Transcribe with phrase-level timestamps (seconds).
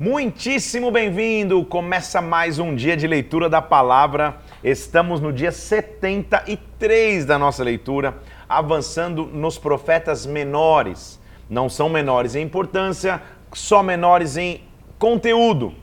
[0.00, 1.64] Muitíssimo bem-vindo!
[1.64, 4.36] Começa mais um dia de leitura da palavra.
[4.62, 8.16] Estamos no dia 73 da nossa leitura,
[8.48, 11.20] avançando nos profetas menores.
[11.50, 13.20] Não são menores em importância,
[13.52, 14.60] só menores em
[15.00, 15.74] conteúdo.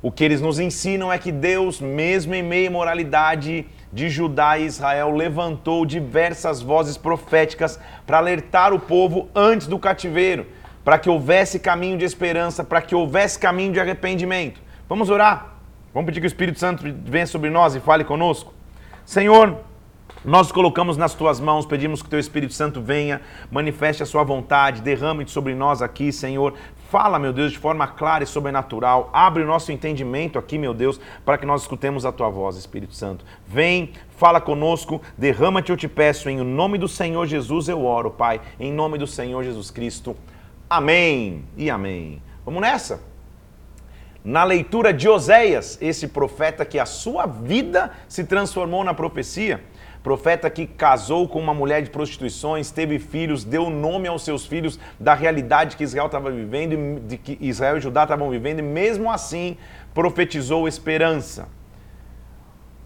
[0.00, 4.58] O que eles nos ensinam é que Deus, mesmo em meio à moralidade de Judá
[4.58, 10.46] e Israel, levantou diversas vozes proféticas para alertar o povo antes do cativeiro
[10.84, 14.60] para que houvesse caminho de esperança, para que houvesse caminho de arrependimento.
[14.88, 15.54] Vamos orar?
[15.94, 18.52] Vamos pedir que o Espírito Santo venha sobre nós e fale conosco?
[19.06, 19.58] Senhor,
[20.24, 23.20] nós colocamos nas tuas mãos, pedimos que o teu Espírito Santo venha,
[23.50, 26.54] manifeste a sua vontade, derrame sobre nós aqui, Senhor.
[26.90, 29.10] Fala, meu Deus, de forma clara e sobrenatural.
[29.12, 32.94] Abre o nosso entendimento aqui, meu Deus, para que nós escutemos a tua voz, Espírito
[32.94, 33.24] Santo.
[33.46, 38.40] Vem, fala conosco, derrama-te, eu te peço, em nome do Senhor Jesus eu oro, Pai,
[38.58, 40.16] em nome do Senhor Jesus Cristo.
[40.76, 42.20] Amém e amém.
[42.44, 43.00] Vamos nessa?
[44.24, 49.62] Na leitura de Oséias, esse profeta que a sua vida se transformou na profecia,
[50.02, 54.76] profeta que casou com uma mulher de prostituições, teve filhos, deu nome aos seus filhos
[54.98, 59.12] da realidade que Israel estava vivendo, de que Israel e Judá estavam vivendo, e mesmo
[59.12, 59.56] assim
[59.94, 61.46] profetizou esperança.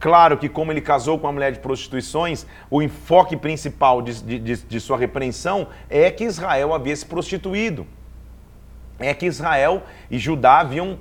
[0.01, 4.57] Claro que, como ele casou com uma mulher de prostituições, o enfoque principal de, de,
[4.57, 7.87] de, sua repreensão é que Israel havia se prostituído.
[8.99, 10.99] É que Israel e Judá haviam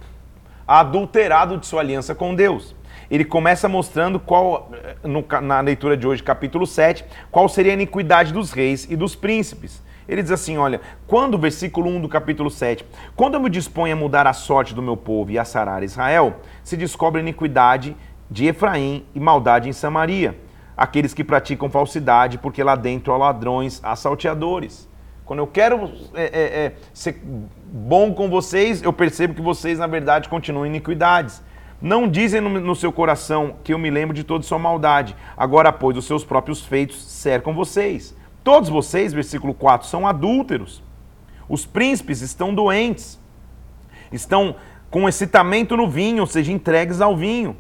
[0.68, 2.76] adulterado de sua aliança com Deus.
[3.10, 4.72] Ele começa mostrando qual,
[5.04, 9.16] no, na leitura de hoje, capítulo 7, qual seria a iniquidade dos reis e dos
[9.16, 9.82] príncipes.
[10.08, 13.96] Ele diz assim: olha, quando, versículo 1 do capítulo 7, quando eu me disponho a
[13.96, 17.96] mudar a sorte do meu povo e a sarar Israel, se descobre a iniquidade
[18.30, 20.38] de Efraim e maldade em Samaria,
[20.76, 24.88] aqueles que praticam falsidade, porque lá dentro há ladrões, há salteadores.
[25.26, 29.88] Quando eu quero é, é, é, ser bom com vocês, eu percebo que vocês, na
[29.88, 31.44] verdade, continuam iniquidades.
[31.82, 35.16] Não dizem no, no seu coração que eu me lembro de toda sua maldade.
[35.36, 38.16] Agora, pois, os seus próprios feitos cercam vocês.
[38.42, 40.82] Todos vocês, versículo 4, são adúlteros.
[41.50, 43.20] Os príncipes estão doentes,
[44.12, 44.56] estão
[44.90, 47.58] com excitamento no vinho, ou seja, entregues ao vinho.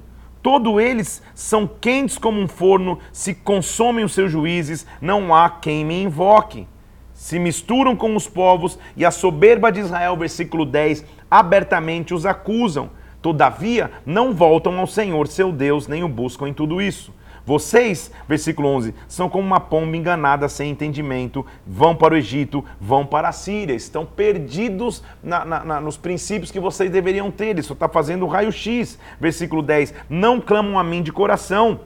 [0.48, 5.84] Todos eles são quentes como um forno, se consomem os seus juízes, não há quem
[5.84, 6.66] me invoque.
[7.14, 12.90] Se misturam com os povos e a soberba de Israel, versículo 10, abertamente os acusam.
[13.22, 17.14] Todavia, não voltam ao Senhor seu Deus, nem o buscam em tudo isso.
[17.48, 23.06] Vocês, versículo 11, são como uma pomba enganada sem entendimento, vão para o Egito, vão
[23.06, 27.58] para a Síria, estão perdidos na, na, na, nos princípios que vocês deveriam ter.
[27.58, 29.00] Isso está fazendo raio-x.
[29.18, 31.80] Versículo 10: Não clamam a mim de coração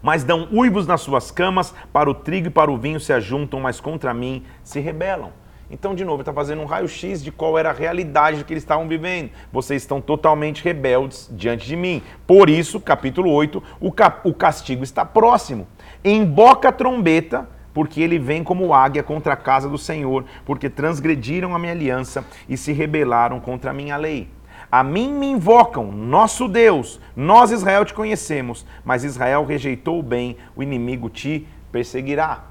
[0.00, 3.58] mas dão uivos nas suas camas, para o trigo e para o vinho se ajuntam,
[3.58, 5.32] mas contra mim se rebelam.
[5.70, 8.88] Então, de novo, está fazendo um raio-x de qual era a realidade que eles estavam
[8.88, 9.30] vivendo.
[9.52, 12.02] Vocês estão totalmente rebeldes diante de mim.
[12.26, 15.66] Por isso, capítulo 8, o, cap o castigo está próximo.
[16.02, 21.54] Emboca a trombeta, porque ele vem como águia contra a casa do Senhor, porque transgrediram
[21.54, 24.28] a minha aliança e se rebelaram contra a minha lei.
[24.72, 30.36] A mim me invocam, nosso Deus, nós Israel te conhecemos, mas Israel rejeitou o bem,
[30.56, 32.44] o inimigo te perseguirá.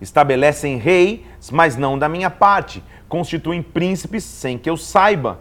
[0.00, 1.20] Estabelecem reis,
[1.50, 2.82] mas não da minha parte.
[3.08, 5.40] Constituem príncipes sem que eu saiba.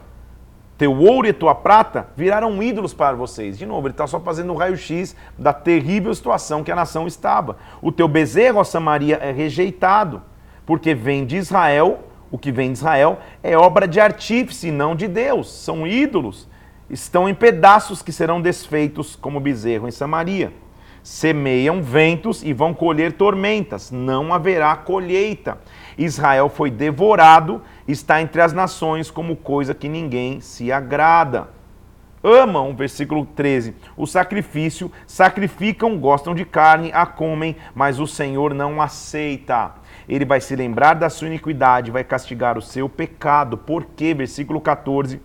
[0.77, 3.57] Teu ouro e tua prata viraram ídolos para vocês.
[3.57, 7.57] De novo, ele está só fazendo um raio-x da terrível situação que a nação estava.
[7.81, 10.21] O teu bezerro, ó Samaria, é rejeitado,
[10.65, 11.99] porque vem de Israel,
[12.29, 15.49] o que vem de Israel é obra de artífice, não de Deus.
[15.49, 16.47] São ídolos.
[16.89, 20.51] Estão em pedaços que serão desfeitos como bezerro em Samaria
[21.05, 25.59] semeiam ventos e vão colher tormentas, não haverá colheita.
[25.95, 31.49] Israel foi devorado, está entre as nações como coisa que ninguém se agrada.
[32.23, 38.81] Amam, versículo 13, o sacrifício, sacrificam, gostam de carne, a comem, mas o Senhor não
[38.81, 39.73] aceita.
[40.09, 43.59] Ele vai se lembrar da sua iniquidade, vai castigar o seu pecado.
[43.59, 44.11] Por quê?
[44.15, 45.21] Versículo 14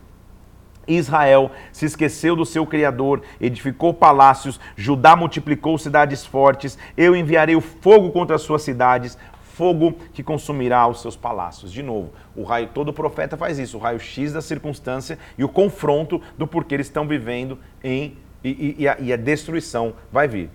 [0.87, 7.61] Israel se esqueceu do seu Criador, edificou palácios, Judá multiplicou cidades fortes, eu enviarei o
[7.61, 11.71] fogo contra as suas cidades, fogo que consumirá os seus palácios.
[11.71, 16.21] De novo, o raio, todo profeta faz isso, o raio-x da circunstância e o confronto
[16.39, 20.51] do porquê eles estão vivendo em e, e, e, a, e a destruição vai vir.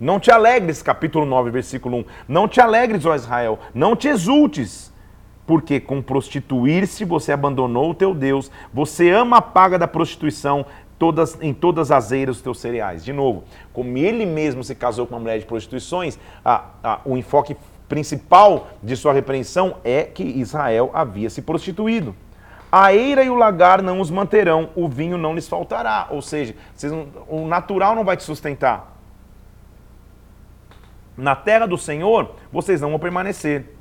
[0.00, 2.04] Não te alegres, capítulo 9, versículo 1.
[2.28, 4.92] Não te alegres, ó Israel, não te exultes
[5.48, 10.66] porque com prostituir-se você abandonou o teu Deus, você ama a paga da prostituição
[10.98, 13.02] todas, em todas as eiras dos teus cereais.
[13.02, 17.16] De novo, como ele mesmo se casou com uma mulher de prostituições, a, a, o
[17.16, 17.56] enfoque
[17.88, 22.14] principal de sua repreensão é que Israel havia se prostituído.
[22.70, 26.08] A eira e o lagar não os manterão, o vinho não lhes faltará.
[26.10, 28.94] Ou seja, não, o natural não vai te sustentar.
[31.16, 33.77] Na terra do Senhor, vocês não vão permanecer.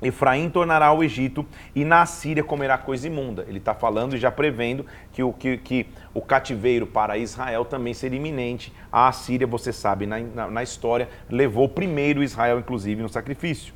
[0.00, 3.44] Efraim tornará o Egito e na Síria comerá coisa imunda.
[3.48, 7.92] Ele está falando e já prevendo que o, que, que o cativeiro para Israel também
[7.92, 8.72] seria iminente.
[8.92, 13.74] A Síria, você sabe, na, na, na história, levou primeiro Israel, inclusive, no sacrifício.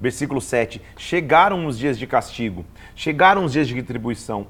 [0.00, 2.64] Versículo 7: Chegaram os dias de castigo,
[2.94, 4.46] chegaram os dias de retribuição,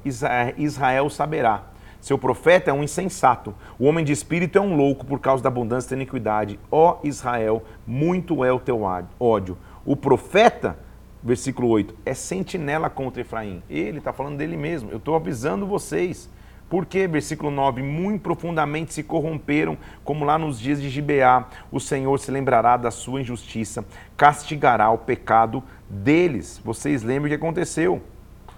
[0.57, 1.65] Israel saberá.
[2.01, 5.49] Seu profeta é um insensato, o homem de espírito é um louco por causa da
[5.49, 6.59] abundância da iniquidade.
[6.69, 8.83] Ó Israel, muito é o teu
[9.21, 10.79] ódio o profeta,
[11.23, 13.63] versículo 8, é sentinela contra Efraim.
[13.69, 14.91] Ele está falando dele mesmo.
[14.91, 16.31] Eu estou avisando vocês.
[16.73, 22.19] Porque, versículo 9, muito profundamente se corromperam, como lá nos dias de Gibeá, o Senhor
[22.19, 23.85] se lembrará da sua injustiça,
[24.17, 26.59] castigará o pecado deles.
[26.65, 28.01] Vocês lembram o que aconteceu?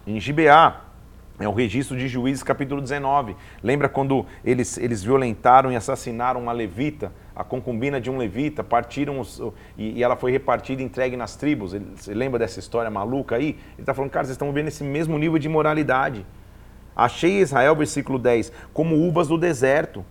[0.07, 0.81] Em Gibeá,
[1.39, 3.37] é o registro de Juízes, capítulo 19.
[3.63, 7.13] Lembra quando eles, eles violentaram e assassinaram uma levita?
[7.35, 9.43] a concubina de um levita, partiram os,
[9.77, 11.75] e, e, ela foi repartida e entregue nas tribos.
[11.75, 13.59] Ele, você lembra dessa história maluca aí?
[13.73, 16.25] Ele está falando, cara, vocês estão vendo esse mesmo nível de moralidade.
[16.95, 20.05] Achei Israel, versículo 10, como uvas do deserto.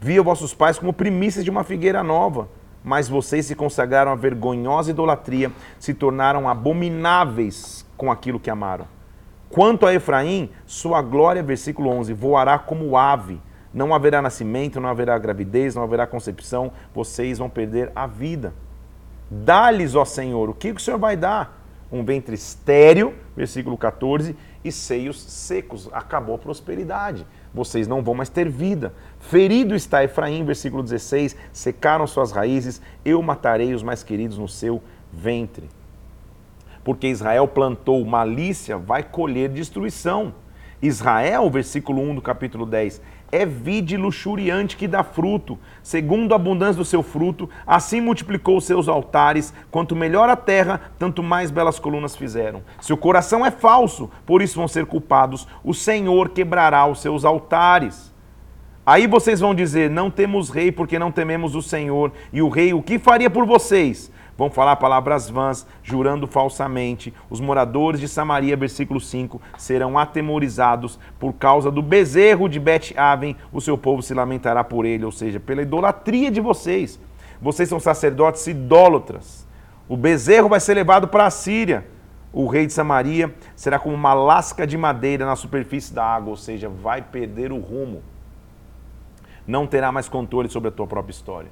[0.00, 2.48] Via vossos pais como primícias de uma figueira nova.
[2.84, 8.86] Mas vocês se consagraram à vergonhosa idolatria, se tornaram abomináveis com aquilo que amaram.
[9.54, 13.40] Quanto a Efraim, sua glória, versículo 11, voará como ave
[13.72, 18.52] não haverá nascimento, não haverá gravidez, não haverá concepção, vocês vão perder a vida.
[19.30, 21.60] Dá-lhes, ó Senhor, o que o Senhor vai dar?
[21.92, 25.88] Um ventre estéreo, versículo 14, e seios secos.
[25.92, 27.24] Acabou a prosperidade.
[27.52, 28.92] Vocês não vão mais ter vida.
[29.20, 34.82] Ferido está Efraim, versículo 16, secaram suas raízes, eu matarei os mais queridos no seu
[35.12, 35.68] ventre.
[36.84, 40.34] Porque Israel plantou malícia, vai colher destruição.
[40.82, 43.00] Israel, versículo 1 do capítulo 10,
[43.32, 48.64] é vide luxuriante que dá fruto, segundo a abundância do seu fruto, assim multiplicou os
[48.64, 52.62] seus altares, quanto melhor a terra, tanto mais belas colunas fizeram.
[52.80, 57.24] Se o coração é falso, por isso vão ser culpados, o Senhor quebrará os seus
[57.24, 58.14] altares.
[58.86, 62.12] Aí vocês vão dizer: Não temos rei, porque não tememos o Senhor.
[62.32, 64.12] E o rei, o que faria por vocês?
[64.36, 67.12] Vão falar palavras vãs, jurando falsamente.
[67.30, 73.60] Os moradores de Samaria, versículo 5, serão atemorizados por causa do bezerro de Bet-Aven, o
[73.60, 76.98] seu povo se lamentará por ele, ou seja, pela idolatria de vocês.
[77.40, 79.46] Vocês são sacerdotes idólatras.
[79.88, 81.86] O bezerro vai ser levado para a Síria.
[82.32, 86.36] O rei de Samaria será como uma lasca de madeira na superfície da água, ou
[86.36, 88.02] seja, vai perder o rumo.
[89.46, 91.50] Não terá mais controle sobre a tua própria história.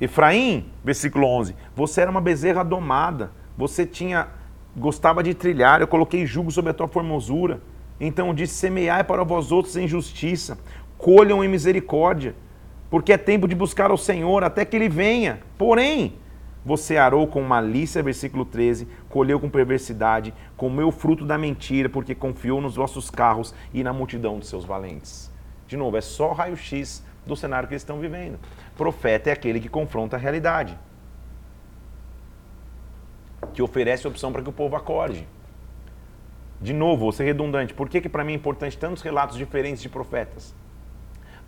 [0.00, 4.28] Efraim, versículo 11, você era uma bezerra domada, você tinha
[4.76, 7.60] gostava de trilhar, eu coloquei jugo sobre a tua formosura.
[8.00, 10.58] Então disse: semeai para vós outros em justiça,
[10.96, 12.34] colham em misericórdia,
[12.88, 15.40] porque é tempo de buscar ao Senhor até que ele venha.
[15.58, 16.14] Porém,
[16.64, 22.14] você arou com malícia, versículo 13, colheu com perversidade, comeu o fruto da mentira, porque
[22.14, 25.30] confiou nos vossos carros e na multidão dos seus valentes.
[25.66, 28.38] De novo, é só raio-x do cenário que eles estão vivendo.
[28.76, 30.78] Profeta é aquele que confronta a realidade,
[33.52, 35.26] que oferece opção para que o povo acorde.
[36.60, 39.82] De novo, vou ser redundante, por que, que para mim é importante tantos relatos diferentes
[39.82, 40.54] de profetas?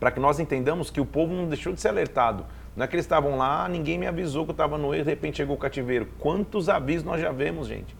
[0.00, 2.47] Para que nós entendamos que o povo não deixou de ser alertado.
[2.75, 5.11] Não é que eles estavam lá, ninguém me avisou que eu estava no erro, de
[5.11, 6.08] repente chegou o cativeiro.
[6.18, 7.94] Quantos avisos nós já vemos, gente?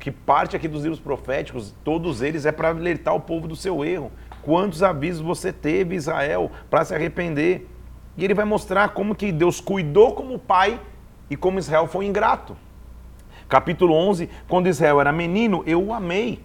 [0.00, 3.84] Que parte aqui dos livros proféticos, todos eles é para alertar o povo do seu
[3.84, 4.10] erro.
[4.42, 7.68] Quantos avisos você teve, Israel, para se arrepender?
[8.16, 10.80] E ele vai mostrar como que Deus cuidou como pai
[11.28, 12.56] e como Israel foi ingrato.
[13.48, 16.40] Capítulo 11, quando Israel era menino, eu o amei.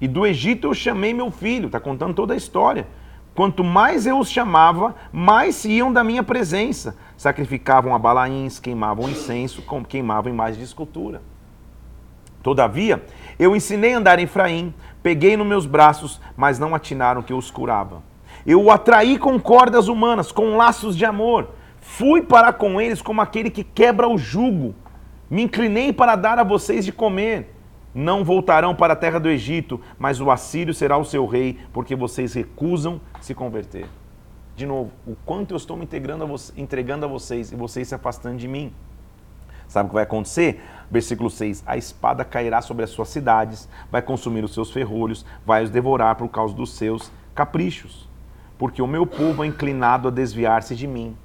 [0.00, 1.66] E do Egito eu chamei meu filho.
[1.66, 2.86] Está contando toda a história.
[3.34, 6.96] Quanto mais eu os chamava, mais se iam da minha presença.
[7.16, 11.20] Sacrificavam a balaíns, queimavam incenso, queimavam imagens de escultura.
[12.42, 13.04] Todavia,
[13.38, 14.72] eu ensinei a andar em Efraim,
[15.06, 18.02] peguei nos meus braços, mas não atinaram que os curava.
[18.44, 21.50] Eu o atraí com cordas humanas, com laços de amor.
[21.80, 24.74] Fui para com eles como aquele que quebra o jugo.
[25.30, 27.54] Me inclinei para dar a vocês de comer.
[27.94, 31.94] Não voltarão para a terra do Egito, mas o assírio será o seu rei, porque
[31.94, 33.86] vocês recusam se converter.
[34.56, 38.38] De novo, o quanto eu estou me a entregando a vocês e vocês se afastando
[38.38, 38.72] de mim.
[39.68, 40.60] Sabe o que vai acontecer?
[40.90, 45.64] Versículo 6: A espada cairá sobre as suas cidades, vai consumir os seus ferrolhos, vai
[45.64, 48.08] os devorar por causa dos seus caprichos.
[48.58, 51.16] Porque o meu povo é inclinado a desviar-se de mim,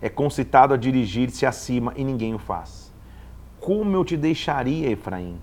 [0.00, 2.92] é concitado a dirigir-se acima e ninguém o faz.
[3.60, 5.38] Como eu te deixaria, Efraim?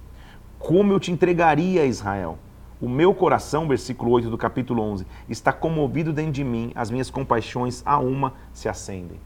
[0.63, 2.37] como eu te entregaria, Israel?
[2.79, 7.09] O meu coração, versículo 8 do capítulo 11, está comovido dentro de mim, as minhas
[7.09, 9.19] compaixões a uma se acendem.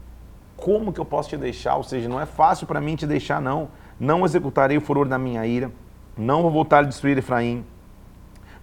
[0.56, 1.76] Como que eu posso te deixar?
[1.76, 3.68] Ou seja, não é fácil para mim te deixar, não.
[3.98, 5.70] Não executarei o furor da minha ira,
[6.16, 7.64] não vou voltar a destruir Efraim,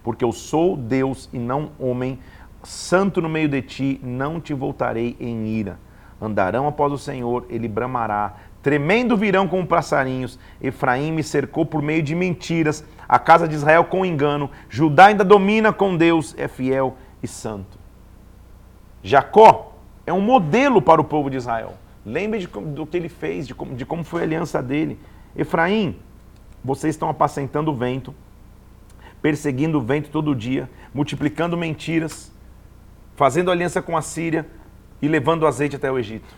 [0.02, 2.18] porque eu sou Deus e não homem,
[2.62, 5.78] santo no meio de ti, não te voltarei em ira.
[6.20, 8.34] Andarão após o Senhor, ele bramará,
[8.66, 10.40] Tremendo virão como passarinhos.
[10.60, 12.84] Efraim me cercou por meio de mentiras.
[13.08, 14.50] A casa de Israel com engano.
[14.68, 17.78] Judá ainda domina com Deus, é fiel e santo.
[19.04, 19.72] Jacó
[20.04, 21.74] é um modelo para o povo de Israel.
[22.04, 24.98] Lembre de, do que ele fez, de como, de como foi a aliança dele.
[25.36, 25.96] Efraim,
[26.64, 28.14] vocês estão apacentando o vento,
[29.20, 32.32] perseguindo o vento todo dia, multiplicando mentiras,
[33.14, 34.46] fazendo aliança com a Síria
[35.00, 36.34] e levando azeite até o Egito.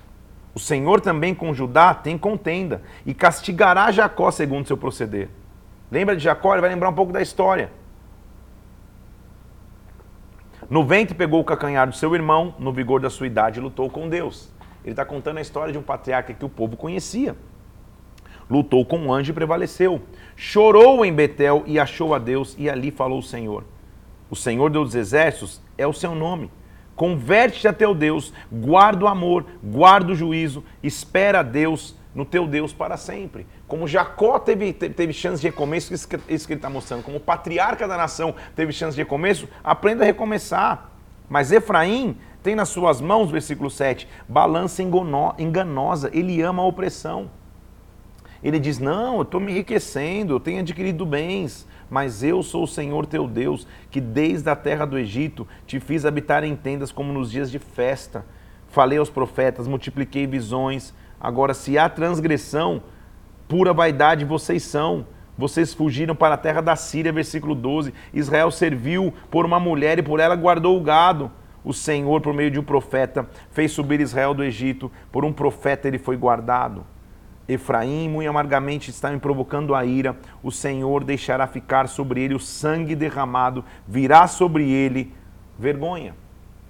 [0.55, 5.28] O Senhor também com Judá tem contenda e castigará Jacó segundo seu proceder.
[5.90, 6.52] Lembra de Jacó?
[6.52, 7.71] Ele vai lembrar um pouco da história.
[10.69, 14.09] No ventre pegou o cacanhar do seu irmão, no vigor da sua idade lutou com
[14.09, 14.50] Deus.
[14.83, 17.37] Ele está contando a história de um patriarca que o povo conhecia.
[18.49, 20.00] Lutou com um anjo e prevaleceu.
[20.37, 23.64] Chorou em Betel e achou a Deus, e ali falou o Senhor.
[24.31, 26.50] O Senhor dos exércitos é o seu nome.
[26.95, 32.47] Converte-te a teu Deus, guarda o amor, guarda o juízo, espera a Deus no teu
[32.47, 33.47] Deus para sempre.
[33.69, 37.19] Como Jacó teve, teve chance de recomeço, isso que, isso que ele está mostrando, como
[37.19, 40.90] o patriarca da nação teve chance de recomeço, aprenda a recomeçar.
[41.28, 47.31] Mas Efraim tem nas suas mãos, versículo 7, balança enganosa, ele ama a opressão.
[48.42, 52.68] Ele diz: Não, eu estou me enriquecendo, eu tenho adquirido bens, mas eu sou o
[52.68, 57.12] Senhor teu Deus, que desde a terra do Egito te fiz habitar em tendas como
[57.12, 58.25] nos dias de festa.
[58.68, 60.95] Falei aos profetas, multipliquei visões.
[61.21, 62.83] Agora, se há transgressão,
[63.49, 65.07] pura vaidade vocês são.
[65.37, 67.95] Vocês fugiram para a terra da Síria, versículo 12.
[68.12, 71.30] Israel serviu por uma mulher e por ela guardou o gado.
[71.64, 74.90] O Senhor, por meio de um profeta, fez subir Israel do Egito.
[75.12, 76.85] Por um profeta ele foi guardado.
[77.49, 82.38] Efraim muito amargamente está me provocando a ira, o Senhor deixará ficar sobre ele o
[82.38, 85.14] sangue derramado, virá sobre ele
[85.59, 86.14] vergonha.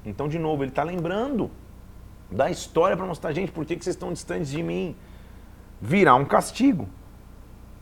[0.06, 1.50] Então, de novo, ele está lembrando
[2.30, 4.94] da história para mostrar, gente, por que, que vocês estão distantes de mim?
[5.80, 6.88] Virá um castigo.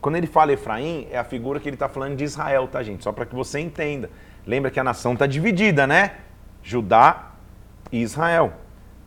[0.01, 3.03] Quando ele fala Efraim, é a figura que ele está falando de Israel, tá, gente?
[3.03, 4.09] Só para que você entenda.
[4.45, 6.15] Lembra que a nação está dividida, né?
[6.63, 7.31] Judá
[7.91, 8.53] e Israel.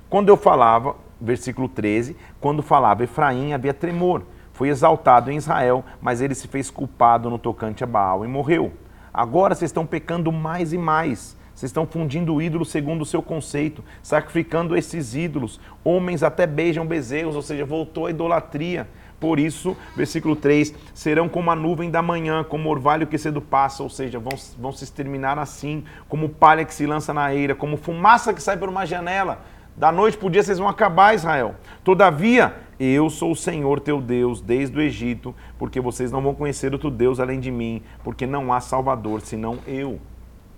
[0.09, 4.22] Quando eu falava, versículo 13, quando falava Efraim havia tremor.
[4.52, 8.72] Foi exaltado em Israel, mas ele se fez culpado no tocante a Baal e morreu.
[9.12, 11.36] Agora vocês estão pecando mais e mais.
[11.54, 15.60] Vocês estão fundindo ídolos segundo o seu conceito, sacrificando esses ídolos.
[15.84, 18.88] Homens até beijam bezerros, ou seja, voltou a idolatria.
[19.20, 23.82] Por isso, versículo 3: serão como a nuvem da manhã, como orvalho que cedo passa,
[23.82, 27.76] ou seja, vão, vão se exterminar assim, como palha que se lança na eira, como
[27.76, 29.44] fumaça que sai por uma janela.
[29.80, 31.54] Da noite para o dia vocês vão acabar, Israel.
[31.82, 36.75] Todavia, eu sou o Senhor teu Deus desde o Egito, porque vocês não vão conhecer
[36.75, 39.99] outro Deus além de mim, porque não há Salvador senão eu.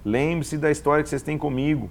[0.04, 1.88] Lembre-se da história que vocês têm comigo.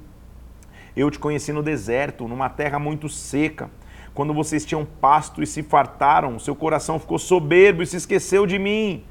[0.93, 3.71] Eu te conheci no deserto, numa terra muito seca.
[4.13, 8.59] Quando vocês tinham pasto e se fartaram, seu coração ficou soberbo e se esqueceu de
[8.59, 9.05] mim.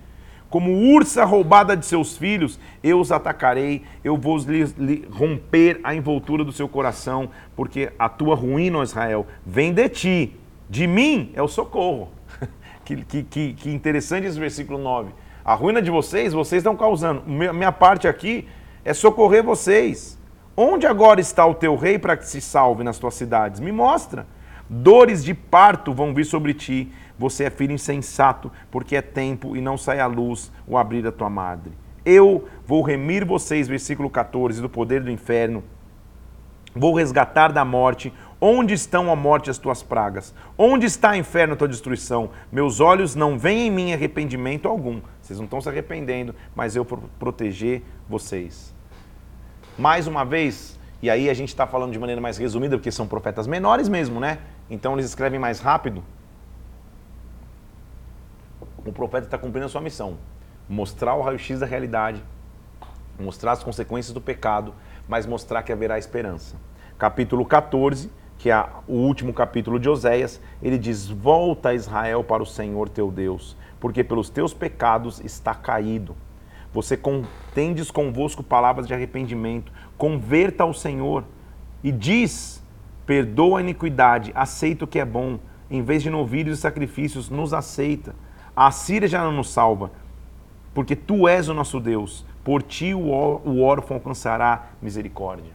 [0.51, 4.37] Como ursa roubada de seus filhos, eu os atacarei, eu vou
[5.13, 10.37] romper a envoltura do seu coração, porque a tua ruína, ó Israel, vem de ti.
[10.69, 12.09] De mim é o socorro.
[12.85, 15.13] que, que, que, interessante esse versículo 9.
[15.45, 17.23] A ruína de vocês, vocês estão causando.
[17.27, 18.49] Minha parte aqui
[18.85, 20.19] é socorrer vocês.
[20.57, 23.61] Onde agora está o teu rei para que se salve nas tuas cidades?
[23.61, 24.27] Me mostra.
[24.69, 29.61] Dores de parto vão vir sobre ti você é filho insensato, porque é tempo e
[29.61, 31.71] não sai à luz o abrir da tua madre.
[32.03, 35.63] Eu vou remir vocês, versículo 14, do poder do inferno.
[36.75, 38.11] Vou resgatar da morte.
[38.41, 40.35] Onde estão a morte as tuas pragas?
[40.57, 42.31] Onde está, inferno, a tua destruição?
[42.51, 45.03] Meus olhos não veem em mim arrependimento algum.
[45.21, 48.75] Vocês não estão se arrependendo, mas eu vou proteger vocês.
[49.79, 53.07] Mais uma vez, e aí a gente está falando de maneira mais resumida, porque são
[53.07, 54.39] profetas menores mesmo, né?
[54.71, 56.03] Então eles escrevem mais rápido
[58.85, 60.17] o profeta está cumprindo a sua missão:
[60.69, 62.23] mostrar o raio-x da realidade,
[63.19, 64.75] mostrar as consequências do pecado,
[65.09, 66.57] mas mostrar que haverá esperança.
[66.99, 72.47] Capítulo 14, que é o último capítulo de Oséias, ele diz: Volta Israel para o
[72.47, 76.17] Senhor teu Deus, porque pelos teus pecados está caído.
[76.73, 81.25] Você contendes convosco palavras de arrependimento, converta ao Senhor
[81.83, 82.63] e diz:
[83.05, 85.39] Perdoa a iniquidade, aceita o que é bom,
[85.71, 88.15] em vez de novilhos e sacrifícios, nos aceita.
[88.61, 89.91] A Síria já não nos salva.
[90.75, 93.11] porque tu és o nosso Deus, por ti o
[93.63, 95.51] órfão alcançará misericórdia.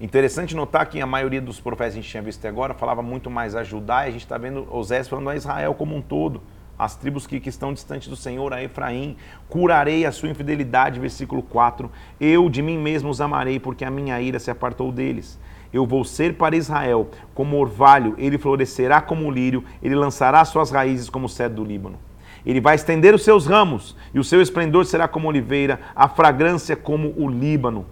[0.00, 3.00] Interessante notar que a maioria dos profetas que a gente tinha visto até agora falava
[3.00, 6.02] muito mais a Judá, e a gente está vendo Osés falando a Israel como um
[6.02, 6.42] todo,
[6.76, 9.16] as tribos que, que estão distantes do Senhor, a Efraim,
[9.48, 11.90] curarei a sua infidelidade, versículo 4,
[12.20, 15.38] eu de mim mesmo os amarei, porque a minha ira se apartou deles.
[15.74, 21.10] Eu vou ser para Israel como orvalho, ele florescerá como lírio, ele lançará suas raízes
[21.10, 21.98] como o cedro do Líbano.
[22.46, 26.76] Ele vai estender os seus ramos, e o seu esplendor será como oliveira, a fragrância
[26.76, 27.86] como o Líbano.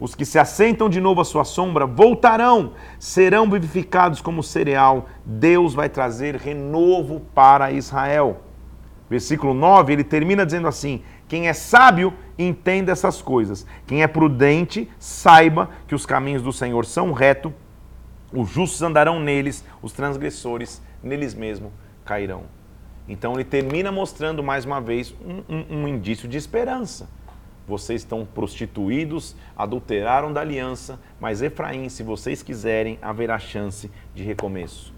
[0.00, 5.06] Os que se assentam de novo à sua sombra voltarão, serão vivificados como cereal.
[5.24, 8.40] Deus vai trazer renovo para Israel.
[9.08, 13.66] Versículo 9, ele termina dizendo assim: Quem é sábio, entenda essas coisas.
[13.86, 17.52] Quem é prudente, saiba que os caminhos do Senhor são retos,
[18.32, 21.72] os justos andarão neles, os transgressores neles mesmo
[22.04, 22.44] cairão.
[23.08, 27.08] Então ele termina mostrando mais uma vez um, um, um indício de esperança
[27.66, 34.92] vocês estão prostituídos, adulteraram da aliança, mas Efraim, se vocês quiserem, haverá chance de recomeço.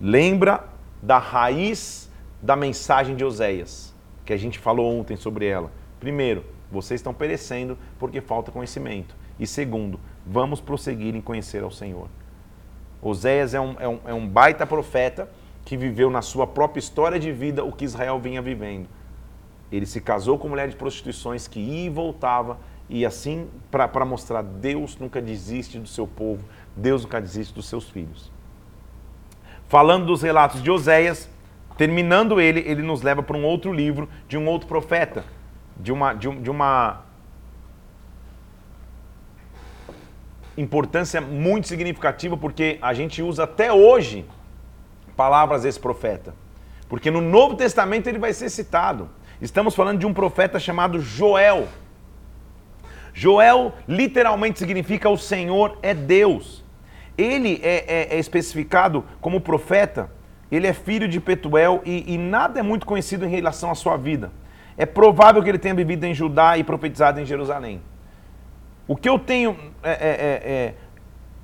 [0.00, 0.68] Lembra
[1.02, 2.10] da raiz
[2.40, 3.94] da mensagem de Oséias,
[4.24, 5.72] que a gente falou ontem sobre ela.
[6.00, 9.16] Primeiro, vocês estão perecendo porque falta conhecimento.
[9.38, 12.08] E segundo, vamos prosseguir em conhecer ao Senhor.
[13.00, 15.28] Oséias é um, é um, é um baita profeta
[15.64, 18.88] que viveu na sua própria história de vida o que Israel vinha vivendo
[19.70, 24.42] ele se casou com mulher de prostituições que ia e voltava, e assim para mostrar
[24.42, 28.32] Deus nunca desiste do seu povo, Deus nunca desiste dos seus filhos.
[29.66, 31.28] Falando dos relatos de Oséias,
[31.76, 35.24] terminando ele, ele nos leva para um outro livro de um outro profeta,
[35.78, 37.02] de uma, de, de uma
[40.56, 44.24] importância muito significativa, porque a gente usa até hoje
[45.16, 46.34] palavras desse profeta.
[46.88, 49.08] Porque no Novo Testamento ele vai ser citado.
[49.40, 51.68] Estamos falando de um profeta chamado Joel.
[53.14, 56.64] Joel literalmente significa o Senhor é Deus.
[57.16, 60.10] Ele é, é, é especificado como profeta,
[60.50, 63.96] ele é filho de Petuel e, e, nada é muito conhecido em relação à sua
[63.96, 64.30] vida.
[64.78, 67.82] É provável que ele tenha vivido em Judá e profetizado em Jerusalém.
[68.86, 70.74] O que eu tenho é, é, é, é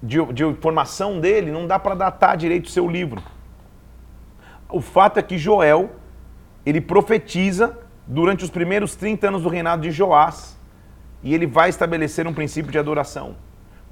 [0.00, 3.20] de, de informação dele não dá para datar direito o seu livro.
[4.70, 5.90] O fato é que Joel,
[6.64, 10.58] ele profetiza durante os primeiros 30 anos do reinado de Joás.
[11.22, 13.36] E ele vai estabelecer um princípio de adoração.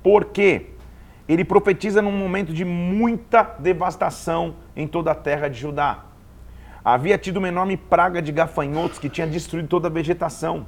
[0.03, 0.67] Por quê?
[1.29, 6.05] Ele profetiza num momento de muita devastação em toda a terra de Judá.
[6.85, 10.67] Havia tido uma enorme praga de gafanhotos que tinha destruído toda a vegetação.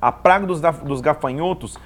[0.00, 1.78] A praga dos, dos gafanhotos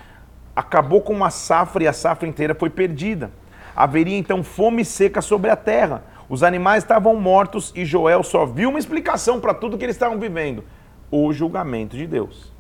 [0.55, 3.33] acabou com uma safra e a safra inteira foi perdida.
[3.75, 6.05] Haveria então fome seca sobre a terra.
[6.29, 10.18] Os animais estavam mortos e Joel só viu uma explicação para tudo que eles estavam
[10.18, 10.62] vivendo:
[11.11, 12.53] o julgamento de Deus.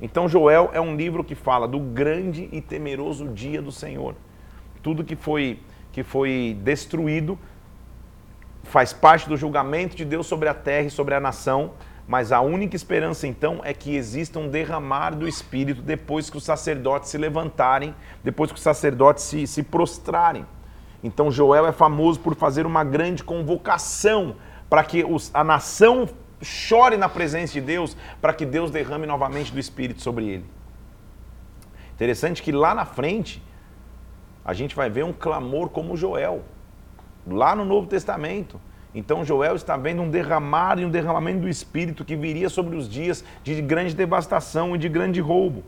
[0.00, 4.16] Então, Joel é um livro que fala do grande e temeroso dia do Senhor.
[4.82, 5.60] Tudo que foi,
[5.92, 7.38] que foi destruído
[8.64, 11.72] faz parte do julgamento de Deus sobre a terra e sobre a nação,
[12.06, 16.44] mas a única esperança então é que exista um derramar do Espírito depois que os
[16.44, 20.44] sacerdotes se levantarem, depois que os sacerdotes se, se prostrarem.
[21.02, 24.36] Então Joel é famoso por fazer uma grande convocação
[24.68, 26.08] para que os, a nação
[26.42, 30.44] chore na presença de Deus, para que Deus derrame novamente do Espírito sobre ele.
[31.94, 33.42] Interessante que lá na frente
[34.44, 36.42] a gente vai ver um clamor como Joel,
[37.26, 38.60] lá no Novo Testamento.
[38.94, 42.88] Então Joel está vendo um derramar e um derramamento do Espírito que viria sobre os
[42.88, 45.64] dias de grande devastação e de grande roubo.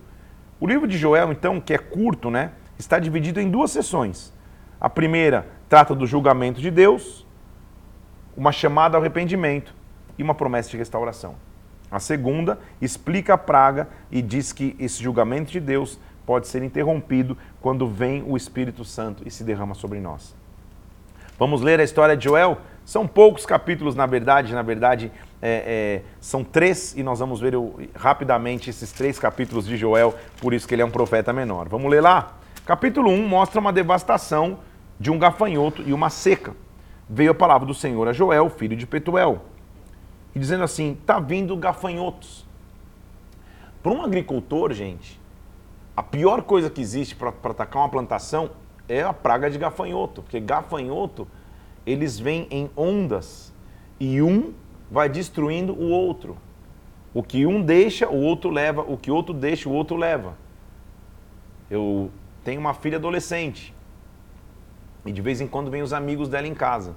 [0.61, 4.33] O livro de Joel, então, que é curto, né, está dividido em duas sessões.
[4.81, 7.27] A primeira trata do julgamento de Deus,
[8.37, 9.75] uma chamada ao arrependimento
[10.16, 11.35] e uma promessa de restauração.
[11.90, 17.37] A segunda explica a praga e diz que esse julgamento de Deus pode ser interrompido
[17.61, 20.35] quando vem o Espírito Santo e se derrama sobre nós.
[21.38, 22.59] Vamos ler a história de Joel?
[22.85, 27.55] São poucos capítulos, na verdade, na verdade, é, é, são três, e nós vamos ver
[27.94, 31.68] rapidamente esses três capítulos de Joel, por isso que ele é um profeta menor.
[31.68, 32.37] Vamos ler lá?
[32.64, 34.61] Capítulo 1 mostra uma devastação
[34.99, 36.55] de um gafanhoto e uma seca.
[37.09, 39.42] Veio a palavra do Senhor a Joel, filho de Petuel,
[40.35, 42.46] e dizendo assim: está vindo gafanhotos.
[43.83, 45.20] Para um agricultor, gente,
[45.96, 48.51] a pior coisa que existe para atacar uma plantação
[48.88, 51.27] é a praga de gafanhoto, porque gafanhoto
[51.87, 53.53] eles vêm em ondas
[53.99, 54.53] e um
[54.90, 56.37] vai destruindo o outro.
[57.14, 60.35] O que um deixa, o outro leva, o que outro deixa, o outro leva.
[61.70, 62.11] Eu
[62.44, 63.75] tem uma filha adolescente.
[65.05, 66.94] E de vez em quando vem os amigos dela em casa.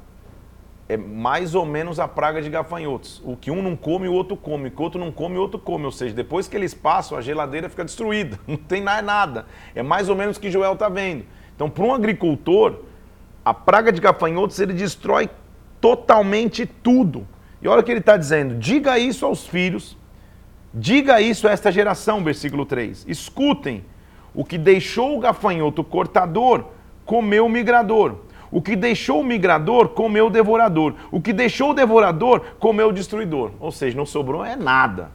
[0.88, 3.22] é mais ou menos a praga de gafanhotos.
[3.24, 4.70] O que um não come, o outro come.
[4.70, 5.86] O que o outro não come, o outro come.
[5.86, 8.40] Ou seja, depois que eles passam, a geladeira fica destruída.
[8.48, 9.46] Não tem mais nada.
[9.76, 11.26] É mais ou menos o que Joel está vendo.
[11.60, 12.76] Então, para um agricultor,
[13.44, 15.30] a praga de gafanhotos ele destrói
[15.82, 17.28] totalmente tudo.
[17.62, 19.98] E olha o que ele está dizendo: diga isso aos filhos,
[20.74, 23.06] diga isso a esta geração, versículo 3.
[23.10, 23.84] Escutem:
[24.34, 26.64] o que deixou o gafanhoto cortador
[27.06, 28.20] comeu o migrador.
[28.50, 30.96] O que deixou o migrador comeu o devorador.
[31.12, 33.52] O que deixou o devorador comeu o destruidor.
[33.60, 35.12] Ou seja, não sobrou é nada.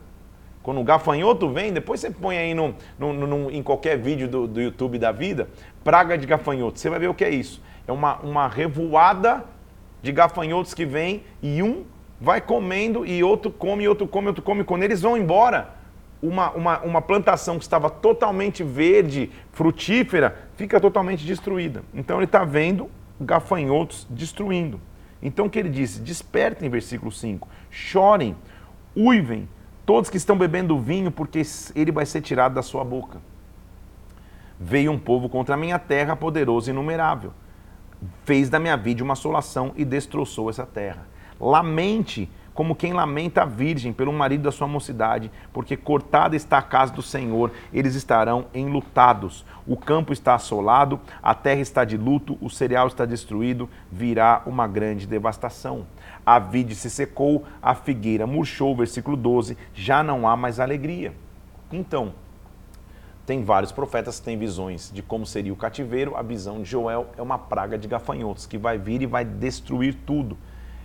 [0.64, 4.48] Quando o gafanhoto vem, depois você põe aí no, no, no, em qualquer vídeo do,
[4.48, 5.46] do YouTube da vida,
[5.85, 6.81] praga de gafanhoto.
[6.81, 7.62] Você vai ver o que é isso.
[7.87, 9.44] É uma, uma revoada
[10.00, 11.85] de gafanhotos que vem e um
[12.18, 14.64] vai comendo e outro come, outro come, outro come.
[14.64, 15.74] Quando eles vão embora,
[16.22, 21.83] uma, uma, uma plantação que estava totalmente verde, frutífera, fica totalmente destruída.
[21.92, 22.88] Então ele está vendo
[23.20, 24.81] gafanhotos destruindo.
[25.22, 26.00] Então o que ele disse?
[26.00, 27.46] Despertem, versículo 5.
[27.70, 28.35] Chorem,
[28.96, 29.46] uivem,
[29.87, 31.42] todos que estão bebendo vinho, porque
[31.75, 33.20] ele vai ser tirado da sua boca.
[34.59, 37.33] Veio um povo contra a minha terra, poderoso e inumerável.
[38.25, 41.07] Fez da minha vida uma assolação e destroçou essa terra.
[41.40, 46.62] Lamente como quem lamenta a virgem pelo marido da sua mocidade, porque cortada está a
[46.62, 49.45] casa do Senhor, eles estarão enlutados.
[49.67, 54.69] O campo está assolado, a terra está de luto, o cereal está destruído, virá uma
[54.69, 55.85] grande devastação.
[56.25, 61.12] A vide se secou, a figueira murchou, versículo 12, já não há mais alegria.
[61.73, 62.14] Então,
[63.27, 66.14] tem vários profetas que têm visões de como seria o cativeiro.
[66.14, 69.95] A visão de Joel é uma praga de gafanhotos que vai vir e vai destruir
[70.07, 70.37] tudo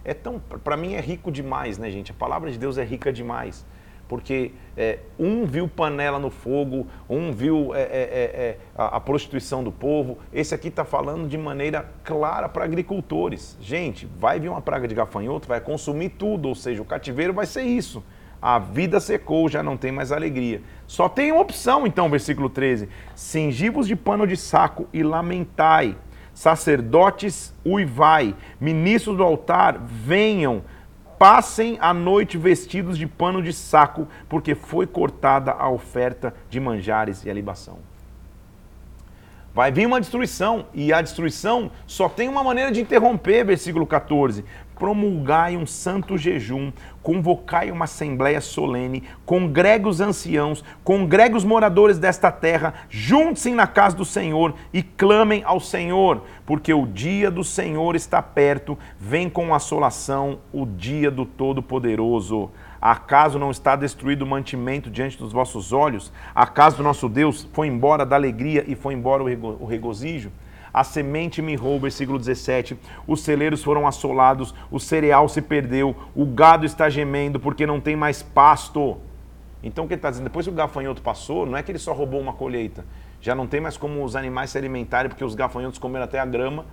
[0.04, 2.12] é tão, para mim é rico demais, né, gente?
[2.12, 3.66] A palavra de Deus é rica demais,
[4.08, 9.00] porque é, um viu panela no fogo, um viu é, é, é, é a, a,
[9.00, 10.18] prostituição do povo.
[10.34, 13.58] Esse aqui está falando de maneira clara para agricultores.
[13.62, 17.46] Gente, vai vir uma praga de gafanhoto, vai consumir tudo, ou seja, o cativeiro vai
[17.46, 18.04] ser isso.
[18.42, 20.62] A vida secou, já não tem mais alegria.
[20.88, 25.96] Só tem uma opção, então, versículo 13: Cingivos de pano de saco e lamentai
[26.40, 30.64] sacerdotes, uivai, ministros do altar, venham,
[31.18, 37.26] passem a noite vestidos de pano de saco, porque foi cortada a oferta de manjares
[37.26, 37.80] e a libação.
[39.54, 44.46] Vai vir uma destruição, e a destruição só tem uma maneira de interromper, versículo 14
[44.80, 46.72] promulgai um santo jejum,
[47.04, 53.98] convocai uma assembleia solene, congregue os anciãos, congregue os moradores desta terra, juntem-se na casa
[53.98, 59.54] do Senhor e clamem ao Senhor, porque o dia do Senhor está perto, vem com
[59.54, 62.50] assolação o dia do Todo-Poderoso.
[62.82, 66.14] Acaso não está destruído o mantimento diante dos vossos olhos?
[66.34, 70.32] Acaso nosso Deus foi embora da alegria e foi embora o regozijo?
[70.74, 72.78] A semente mirrou, versículo 17,
[73.08, 77.96] os celeiros foram assolados, o cereal se perdeu, o gado está gemendo porque não tem
[77.96, 78.98] mais pasto.
[79.64, 80.26] Então o que ele está dizendo?
[80.26, 82.86] Depois que o gafanhoto passou, não é que ele só roubou uma colheita,
[83.22, 86.26] já não tem mais como os animais se alimentarem porque os gafanhotos comeram até a
[86.26, 86.66] grama,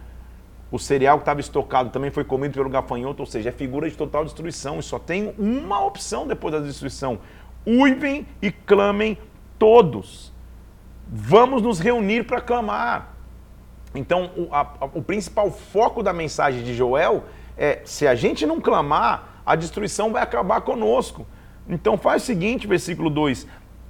[0.71, 3.97] o cereal que estava estocado também foi comido pelo gafanhoto, ou seja, é figura de
[3.97, 4.81] total destruição.
[4.81, 7.21] E só tem uma opção depois da destruição:
[7.67, 9.17] uivem e clamem
[9.59, 10.33] todos.
[11.09, 13.16] Vamos nos reunir para clamar.
[13.97, 17.25] Então, o, a, o principal foco da mensagem de Joel
[17.57, 21.27] é: se a gente não clamar, a destruição vai acabar conosco.
[21.69, 23.47] Então, faz o seguinte, versículo 2: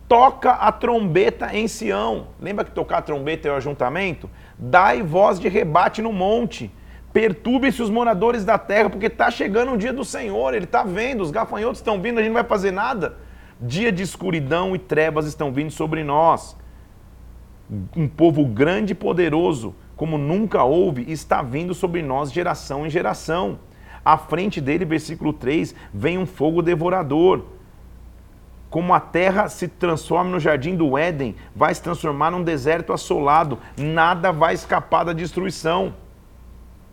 [0.08, 2.28] toca a trombeta em Sião.
[2.40, 4.30] Lembra que tocar a trombeta é o ajuntamento?
[4.58, 6.70] Dai voz de rebate no monte.
[7.12, 10.54] Perturbem-se os moradores da terra, porque está chegando o dia do Senhor.
[10.54, 13.16] Ele está vendo, os gafanhotos estão vindo, a gente não vai fazer nada.
[13.58, 16.56] Dia de escuridão e trevas estão vindo sobre nós.
[17.96, 23.58] Um povo grande e poderoso como nunca houve, está vindo sobre nós geração em geração.
[24.04, 27.44] À frente dele, versículo 3, vem um fogo devorador.
[28.68, 33.58] Como a terra se transforma no jardim do Éden, vai se transformar num deserto assolado,
[33.76, 35.94] nada vai escapar da destruição.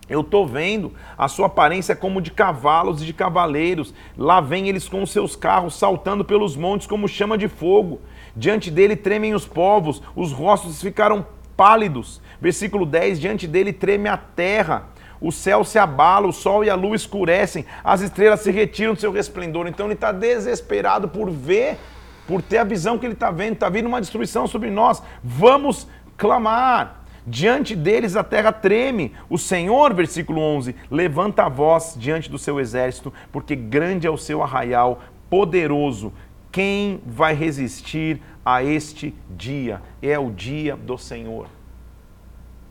[0.08, 3.94] Eu estou vendo, a sua aparência é como de cavalos e de cavaleiros.
[4.16, 8.00] Lá vêm eles com seus carros, saltando pelos montes como chama de fogo.
[8.36, 12.20] Diante dele tremem os povos, os rostos ficaram pálidos.
[12.40, 14.88] Versículo 10: Diante dele treme a terra,
[15.20, 19.00] o céu se abala, o sol e a lua escurecem, as estrelas se retiram do
[19.00, 19.66] seu resplendor.
[19.66, 21.78] Então ele está desesperado por ver,
[22.26, 25.02] por ter a visão que ele está vendo, está vindo uma destruição sobre nós.
[25.22, 27.04] Vamos clamar.
[27.26, 29.12] Diante deles a terra treme.
[29.30, 34.18] O Senhor, versículo 11, levanta a voz diante do seu exército, porque grande é o
[34.18, 36.12] seu arraial, poderoso.
[36.52, 39.80] Quem vai resistir a este dia?
[40.02, 41.48] É o dia do Senhor.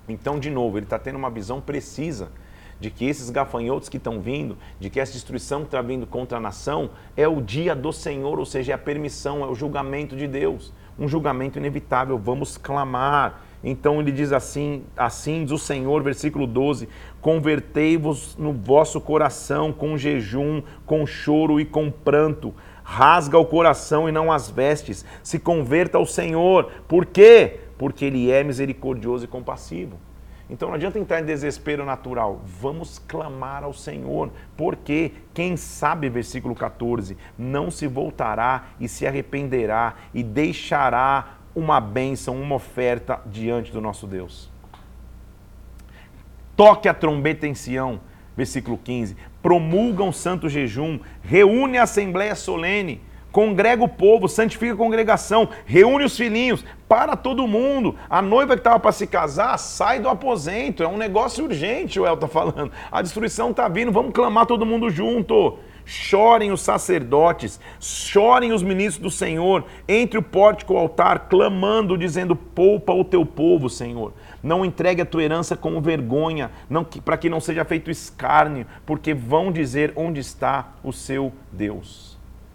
[0.08, 2.30] Então, de novo, ele está tendo uma visão precisa
[2.80, 6.38] de que esses gafanhotos que estão vindo, de que essa destruição que está vindo contra
[6.38, 10.18] a nação, é o dia do Senhor, ou seja, é a permissão, é o julgamento
[10.18, 10.74] de Deus.
[11.00, 13.42] Um julgamento inevitável, vamos clamar.
[13.64, 16.90] Então ele diz assim, assim diz o Senhor, versículo 12:
[17.22, 22.54] Convertei-vos no vosso coração com jejum, com choro e com pranto.
[22.84, 25.06] Rasga o coração e não as vestes.
[25.24, 26.70] Se converta ao Senhor.
[26.86, 27.62] Por quê?
[27.84, 30.00] Porque ele é misericordioso e compassivo.
[30.50, 32.42] Então não adianta entrar em desespero natural.
[32.46, 39.96] Vamos clamar ao Senhor, porque quem sabe, versículo 14, não se voltará e se arrependerá
[40.14, 44.50] e deixará uma bênção, uma oferta diante do nosso Deus.
[46.56, 48.00] Toque a trombeta em Sião,
[48.34, 49.18] versículo 15.
[49.42, 53.02] Promulga um santo jejum, reúne a assembleia solene
[53.34, 57.96] congrega o povo, santifica a congregação, reúne os filhinhos, para todo mundo.
[58.08, 60.84] A noiva que estava para se casar sai do aposento.
[60.84, 62.72] É um negócio urgente, o El está falando.
[62.92, 65.58] A destruição está vindo, vamos clamar todo mundo junto.
[65.84, 71.98] Chorem os sacerdotes, chorem os ministros do Senhor, entre o pórtico e o altar, clamando,
[71.98, 74.14] dizendo: Poupa o teu povo, Senhor.
[74.42, 76.52] Não entregue a tua herança como vergonha,
[77.04, 82.13] para que não seja feito escárnio, porque vão dizer onde está o seu Deus.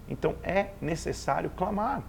[0.08, 2.02] Então é necessário clamar.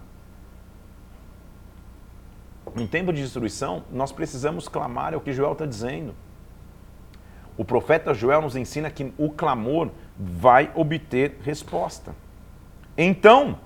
[2.76, 6.14] Em tempo de destruição, nós precisamos clamar, é o que Joel está dizendo.
[7.56, 12.14] O profeta Joel nos ensina que o clamor vai obter resposta.
[12.96, 13.58] Então,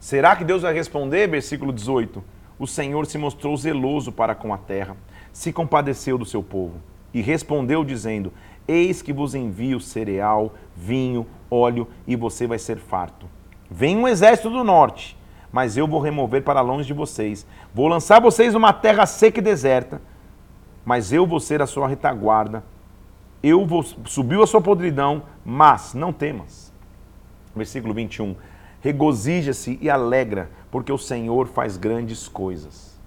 [0.00, 1.28] será que Deus vai responder?
[1.28, 2.24] Versículo 18:
[2.58, 4.96] O Senhor se mostrou zeloso para com a terra,
[5.32, 6.80] se compadeceu do seu povo
[7.12, 8.32] e respondeu, dizendo:
[8.66, 13.26] Eis que vos envio cereal, vinho, óleo e você vai ser farto.
[13.70, 15.16] Vem um exército do norte,
[15.52, 17.46] mas eu vou remover para longe de vocês.
[17.74, 20.00] Vou lançar vocês numa terra seca e deserta,
[20.84, 22.64] mas eu vou ser a sua retaguarda.
[23.42, 26.72] Eu vou subiu a sua podridão, mas não temas.
[27.54, 28.34] Versículo 21.
[28.80, 32.98] Regozija-se e alegra, porque o Senhor faz grandes coisas.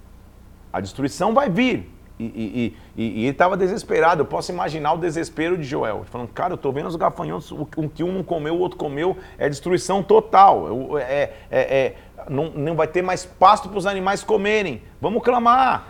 [0.71, 1.89] A destruição vai vir,
[2.21, 4.21] e, e, e, e ele estava desesperado.
[4.21, 6.03] Eu posso imaginar o desespero de Joel.
[6.05, 9.17] Falando, cara, eu estou vendo os gafanhotos, o, que um não comeu, o outro comeu,
[9.37, 10.97] é destruição total.
[10.99, 11.95] É, é, é,
[12.29, 14.81] não, não vai ter mais pasto para os animais comerem.
[14.99, 15.87] Vamos clamar.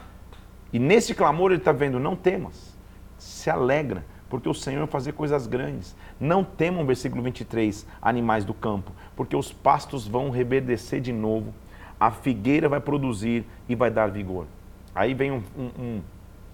[0.71, 2.77] E nesse clamor ele está vendo, não temas,
[3.17, 5.93] se alegra, porque o Senhor vai fazer coisas grandes.
[6.17, 11.53] Não temam, versículo 23, animais do campo, porque os pastos vão reverdecer de novo,
[11.99, 14.45] a figueira vai produzir e vai dar vigor.
[14.95, 16.01] Aí vem um, um, um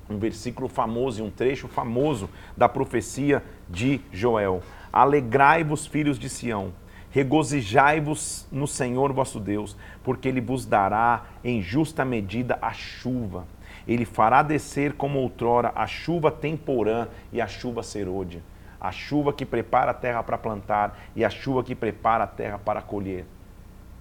[0.10, 4.62] um versículo famoso e um trecho famoso da profecia de Joel.
[4.92, 6.74] Alegrai-vos, filhos de Sião,
[7.12, 13.46] regozijai-vos no Senhor vosso Deus, porque ele vos dará em justa medida a chuva.
[13.88, 18.42] Ele fará descer como outrora a chuva temporã e a chuva serôdia,
[18.80, 22.60] a chuva que prepara a terra para plantar e a chuva que prepara a terra
[22.60, 23.26] para colher.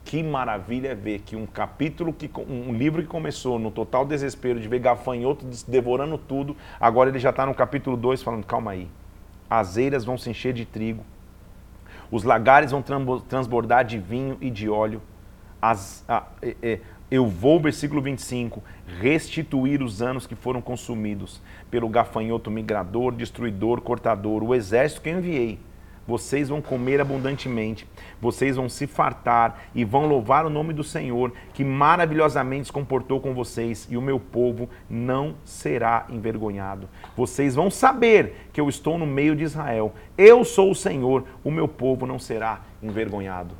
[0.06, 4.60] Que maravilha é ver que um capítulo, que um livro que começou no total desespero
[4.60, 8.88] de ver gafanhoto devorando tudo, agora ele já está no capítulo 2 falando, calma aí,
[9.50, 11.02] as eiras vão se encher de trigo,
[12.08, 12.84] os lagares vão
[13.28, 15.02] transbordar de vinho e de óleo,
[15.60, 16.78] as, a, é,
[17.10, 18.62] eu vou, versículo 25,
[19.00, 25.58] restituir os anos que foram consumidos pelo gafanhoto migrador, destruidor, cortador, o exército que enviei
[26.06, 27.86] vocês vão comer abundantemente,
[28.20, 33.20] vocês vão se fartar e vão louvar o nome do Senhor, que maravilhosamente se comportou
[33.20, 36.88] com vocês, e o meu povo não será envergonhado.
[37.16, 39.92] Vocês vão saber que eu estou no meio de Israel.
[40.16, 43.54] Eu sou o Senhor, o meu povo não será envergonhado.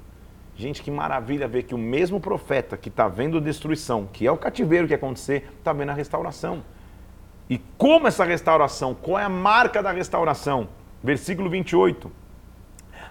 [0.57, 4.39] Gente, que maravilha ver que o mesmo profeta que está vendo destruição, que é o
[4.39, 6.63] cativeiro que ia acontecer, está vendo a restauração.
[7.51, 8.95] E como essa restauração?
[8.95, 10.69] Qual é a marca da restauração?
[11.05, 12.26] Versículo 28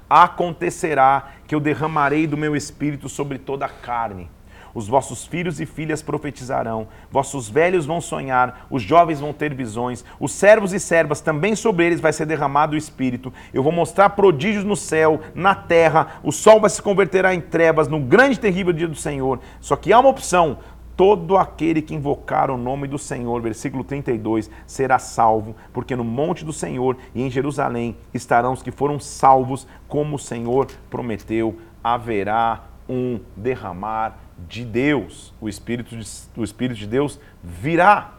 [0.09, 4.29] acontecerá que eu derramarei do meu espírito sobre toda a carne.
[4.75, 10.03] Os vossos filhos e filhas profetizarão, vossos velhos vão sonhar, os jovens vão ter visões,
[10.19, 13.31] os servos e servas também sobre eles vai ser derramado o espírito.
[13.53, 17.87] Eu vou mostrar prodígios no céu, na terra, o sol vai se converterá em trevas
[17.87, 19.39] no grande e terrível dia do Senhor.
[19.61, 20.57] Só que há uma opção:
[20.95, 26.45] Todo aquele que invocar o nome do Senhor, versículo 32, será salvo, porque no monte
[26.45, 31.57] do Senhor e em Jerusalém estarão os que foram salvos, como o Senhor prometeu.
[31.83, 35.33] Haverá um derramar de Deus.
[35.41, 38.13] O Espírito de, o Espírito de Deus virá.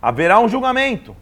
[0.00, 1.14] Haverá um julgamento.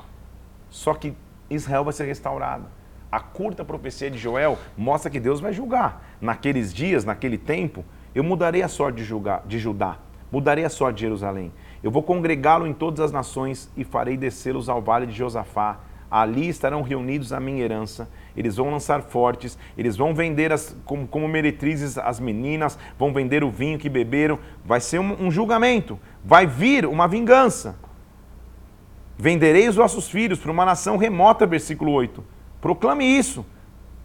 [0.71, 1.15] Só que
[1.51, 2.67] Israel vai ser restaurado.
[3.11, 6.05] A curta profecia de Joel mostra que Deus vai julgar.
[6.21, 7.85] Naqueles dias, naquele tempo,
[8.17, 9.99] eu mudarei a sorte de, julgar, de Judá,
[10.33, 11.53] mudarei a sorte de Jerusalém.
[11.83, 15.79] Eu vou congregá-lo em todas as nações e farei descê-los ao vale de Josafá,
[16.11, 18.09] Ali estarão reunidos a minha herança.
[18.37, 23.43] Eles vão lançar fortes, eles vão vender as, como, como meretrizes as meninas, vão vender
[23.43, 24.39] o vinho que beberam.
[24.65, 27.77] Vai ser um, um julgamento, vai vir uma vingança.
[29.19, 32.23] Venderei os vossos filhos para uma nação remota, versículo 8.
[32.61, 33.45] Proclame isso.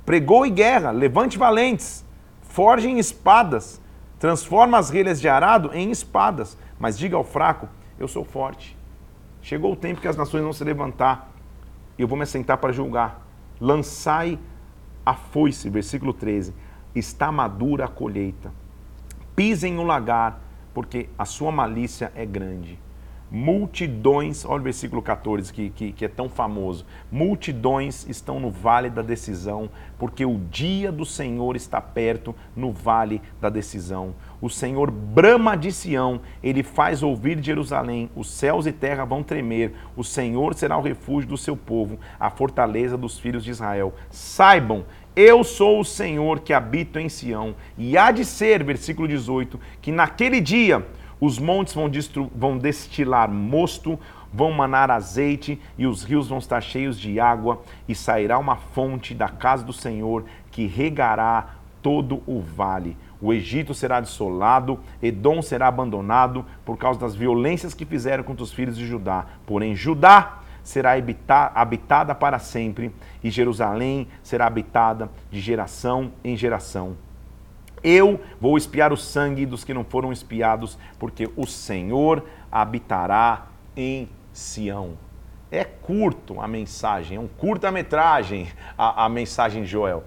[0.06, 2.04] Pregou e guerra, levante valentes,
[2.42, 3.81] forjem espadas,
[4.22, 7.68] transforma as relhas de arado em espadas, mas diga ao fraco:
[8.00, 8.78] Eu sou forte.
[9.42, 11.32] Chegou o tempo que as nações vão se levantar
[11.98, 13.26] e eu vou me assentar para julgar.
[13.60, 14.38] Lançai
[15.04, 16.54] a foice, versículo 13.
[16.94, 18.54] Está madura a colheita.
[19.36, 20.40] Pisem o lagar,
[20.72, 22.78] porque a sua malícia é grande
[23.32, 28.90] multidões, olha o versículo 14 que, que, que, é tão famoso: multidões estão no vale
[28.90, 34.14] da decisão, porque o dia do Senhor está perto no vale da decisão.
[34.42, 39.74] O Senhor brama de Sião, ele faz ouvir Jerusalém, os céus e terra vão tremer,
[39.96, 43.94] o Senhor será o refúgio do seu povo, a fortaleza dos filhos de Israel.
[44.10, 49.60] Saibam eu sou o Senhor que habito em Sião, e há de ser, versículo 18,
[49.82, 50.86] que naquele dia
[51.22, 51.90] os montes vão,
[52.36, 53.98] vão destilar mosto,
[54.34, 59.14] vão manar azeite, e os rios vão estar cheios de água, e sairá uma fonte
[59.14, 62.98] da casa do Senhor que regará todo o vale.
[63.22, 68.52] O Egito será desolado, Edom será abandonado por causa das violências que fizeram contra os
[68.52, 69.28] filhos de Judá.
[69.46, 70.94] Porém, Judá será
[71.54, 72.92] habitada para sempre,
[73.24, 76.96] e Jerusalém será habitada de geração em geração.
[77.84, 84.08] Eu vou espiar o sangue dos que não foram espiados, porque o Senhor habitará em
[84.32, 84.98] Sião.
[85.50, 90.04] É curto a mensagem, é um curta-metragem a, a, mensagem de Joel.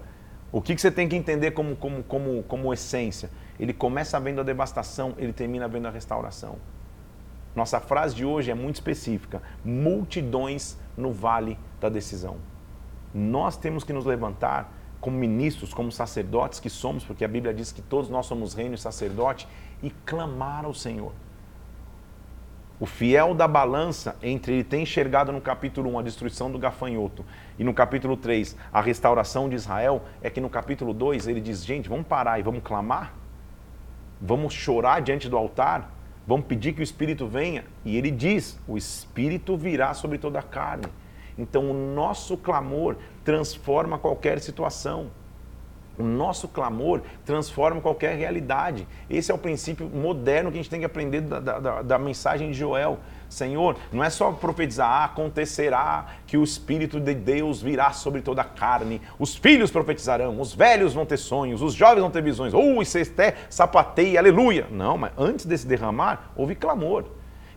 [0.51, 3.29] O que, que você tem que entender como, como, como, como essência?
[3.59, 6.55] Ele começa vendo a devastação, ele termina vendo a restauração.
[7.55, 12.37] Nossa frase de hoje é muito específica: multidões no vale da decisão.
[13.13, 14.74] Nós temos que nos levantar
[15.05, 18.73] como ministros, como sacerdotes que somos, porque a Bíblia diz que todos nós somos reino
[18.73, 19.47] e sacerdote,
[19.83, 21.11] e clamar ao Senhor.
[22.79, 27.23] O fiel da balança entre ele ter enxergado no capítulo 1 a destruição do gafanhoto
[27.59, 31.63] e no capítulo 3 a restauração de Israel, é que no capítulo 2 ele diz:
[31.63, 33.13] gente, vamos parar e vamos clamar?
[34.19, 35.93] Vamos chorar diante do altar?
[36.25, 37.63] Vamos pedir que o Espírito venha?
[37.85, 40.87] E ele diz: o Espírito virá sobre toda a carne.
[41.37, 45.11] Então, o nosso clamor transforma qualquer situação.
[45.97, 48.85] O nosso clamor transforma qualquer realidade.
[49.09, 52.51] Esse é o princípio moderno que a gente tem que aprender da, da, da mensagem
[52.51, 52.99] de Joel.
[53.29, 58.41] Senhor, não é só profetizar, ah, acontecerá que o Espírito de Deus virá sobre toda
[58.41, 62.53] a carne, os filhos profetizarão, os velhos vão ter sonhos, os jovens vão ter visões,
[62.53, 64.67] ou oh, até sapateia, aleluia.
[64.69, 67.05] Não, mas antes desse derramar, houve clamor.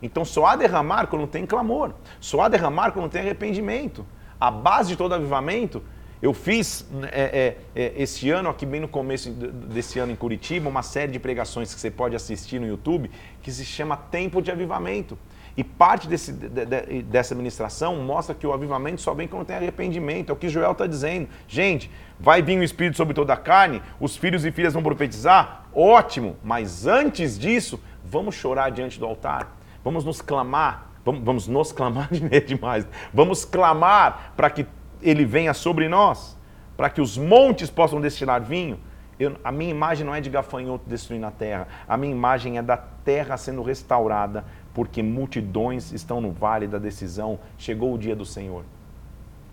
[0.02, 4.06] Então só há derramar quando tem clamor, só há derramar quando tem arrependimento.
[4.40, 5.82] A base de todo avivamento,
[6.20, 10.68] eu fiz é, é, é, esse ano, aqui bem no começo desse ano em Curitiba,
[10.68, 14.50] uma série de pregações que você pode assistir no YouTube, que se chama Tempo de
[14.50, 15.18] Avivamento.
[15.56, 19.56] E parte desse, de, de, dessa ministração mostra que o avivamento só vem quando tem
[19.56, 20.30] arrependimento.
[20.30, 21.28] É o que Joel está dizendo.
[21.48, 25.64] Gente, vai vir o Espírito sobre toda a carne, os filhos e filhas vão profetizar?
[25.74, 26.36] Ótimo!
[26.44, 29.57] Mas antes disso, vamos chorar diante do altar
[29.88, 32.10] Vamos nos clamar, vamos, vamos nos clamar
[32.46, 32.86] demais.
[33.10, 34.66] Vamos clamar para que
[35.00, 36.38] ele venha sobre nós,
[36.76, 38.78] para que os montes possam destilar vinho.
[39.18, 42.62] Eu, a minha imagem não é de gafanhoto destruindo a terra, a minha imagem é
[42.62, 47.38] da terra sendo restaurada, porque multidões estão no vale da decisão.
[47.56, 48.66] Chegou o dia do Senhor.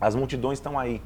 [0.01, 1.01] As multidões estão aí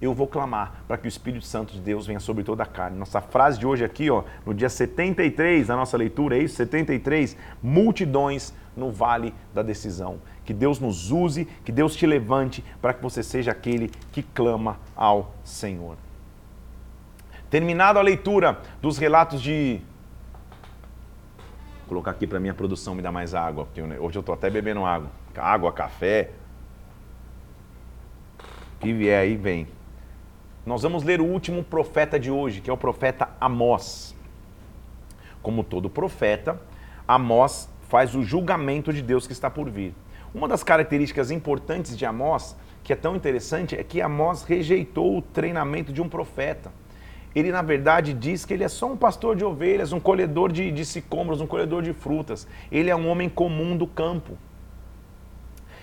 [0.00, 2.96] eu vou clamar para que o Espírito Santo de Deus venha sobre toda a carne.
[2.96, 6.56] Nossa frase de hoje aqui, ó, no dia 73 da nossa leitura, é isso?
[6.56, 10.20] 73, multidões no vale da decisão.
[10.44, 14.78] Que Deus nos use, que Deus te levante para que você seja aquele que clama
[14.94, 15.96] ao Senhor.
[17.50, 19.80] Terminada a leitura dos relatos de.
[21.80, 24.48] Vou colocar aqui para minha produção me dar mais água, porque hoje eu estou até
[24.48, 25.10] bebendo água.
[25.34, 26.30] Água, café.
[28.80, 29.66] Que vier aí, vem.
[30.68, 34.14] Nós vamos ler o último profeta de hoje, que é o profeta Amós.
[35.40, 36.60] Como todo profeta,
[37.08, 39.94] Amós faz o julgamento de Deus que está por vir.
[40.34, 42.54] Uma das características importantes de Amós,
[42.84, 46.70] que é tão interessante, é que Amós rejeitou o treinamento de um profeta.
[47.34, 50.70] Ele, na verdade, diz que ele é só um pastor de ovelhas, um colhedor de,
[50.70, 52.46] de sicômoros, um colhedor de frutas.
[52.70, 54.36] Ele é um homem comum do campo.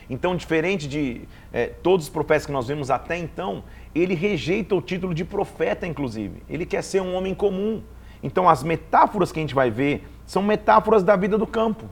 [0.09, 4.81] Então, diferente de é, todos os profetas que nós vemos até então, ele rejeita o
[4.81, 6.43] título de profeta, inclusive.
[6.49, 7.81] Ele quer ser um homem comum.
[8.21, 11.85] Então, as metáforas que a gente vai ver são metáforas da vida do campo.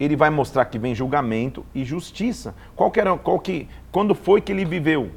[0.00, 2.56] ele vai mostrar que vem julgamento e justiça.
[2.74, 5.12] Qual que era, qual que, quando foi que ele viveu?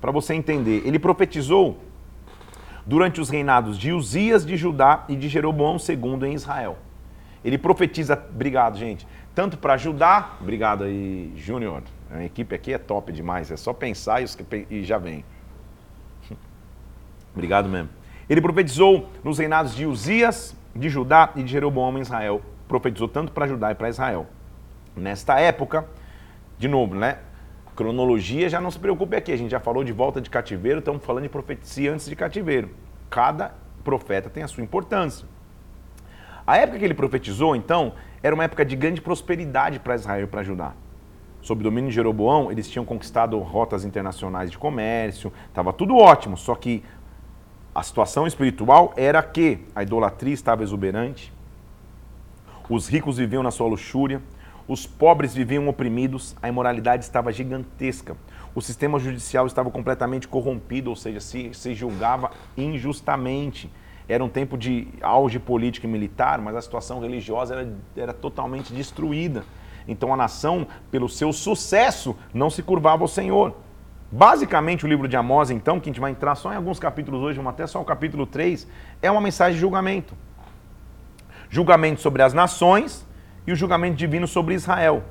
[0.00, 1.78] Para você entender, ele profetizou
[2.86, 6.78] durante os reinados de Uzias de Judá e de Jeroboão II em Israel.
[7.44, 9.06] Ele profetiza, obrigado gente,
[9.38, 14.20] tanto para Judá, obrigado aí Júnior, a equipe aqui é top demais, é só pensar
[14.20, 15.24] e já vem.
[17.32, 17.88] Obrigado mesmo.
[18.28, 22.42] Ele profetizou nos reinados de Uzias, de Judá e de Jeroboão em Israel.
[22.66, 24.26] Profetizou tanto para Judá e para Israel.
[24.96, 25.86] Nesta época,
[26.58, 27.18] de novo, né?
[27.76, 31.04] Cronologia já não se preocupe aqui, a gente já falou de volta de cativeiro, estamos
[31.04, 32.70] falando de profecia antes de cativeiro.
[33.08, 35.28] Cada profeta tem a sua importância.
[36.44, 40.26] A época que ele profetizou, então, era uma época de grande prosperidade para Israel e
[40.26, 40.72] para Judá.
[41.40, 46.36] Sob o domínio de Jeroboão, eles tinham conquistado rotas internacionais de comércio, estava tudo ótimo,
[46.36, 46.82] só que
[47.74, 51.32] a situação espiritual era que a idolatria estava exuberante,
[52.68, 54.20] os ricos viviam na sua luxúria,
[54.66, 58.16] os pobres viviam oprimidos, a imoralidade estava gigantesca,
[58.54, 63.70] o sistema judicial estava completamente corrompido, ou seja, se, se julgava injustamente.
[64.08, 68.72] Era um tempo de auge político e militar, mas a situação religiosa era, era totalmente
[68.72, 69.44] destruída.
[69.86, 73.54] Então a nação, pelo seu sucesso, não se curvava ao Senhor.
[74.10, 77.22] Basicamente, o livro de Amós, então, que a gente vai entrar só em alguns capítulos
[77.22, 78.66] hoje, vamos até só o capítulo 3,
[79.02, 80.14] é uma mensagem de julgamento.
[81.50, 83.06] Julgamento sobre as nações
[83.46, 85.02] e o julgamento divino sobre Israel.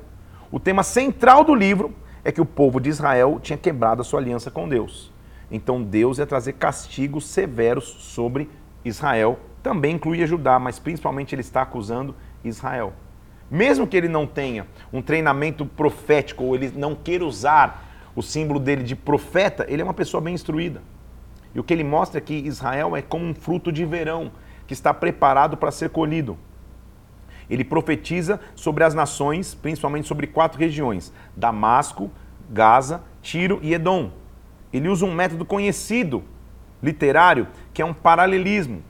[0.50, 1.94] O tema central do livro
[2.24, 5.12] é que o povo de Israel tinha quebrado a sua aliança com Deus.
[5.50, 8.50] Então Deus ia trazer castigos severos sobre
[8.84, 9.38] Israel.
[9.62, 12.14] Também incluía Judá, mas principalmente ele está acusando
[12.44, 12.92] Israel.
[13.50, 18.60] Mesmo que ele não tenha um treinamento profético ou ele não queira usar o símbolo
[18.60, 20.82] dele de profeta, ele é uma pessoa bem instruída.
[21.54, 24.30] E o que ele mostra é que Israel é como um fruto de verão
[24.66, 26.36] que está preparado para ser colhido.
[27.48, 32.10] Ele profetiza sobre as nações, principalmente sobre quatro regiões: Damasco,
[32.50, 34.10] Gaza, Tiro e Edom.
[34.72, 36.22] Ele usa um método conhecido,
[36.82, 38.82] literário, que é um paralelismo.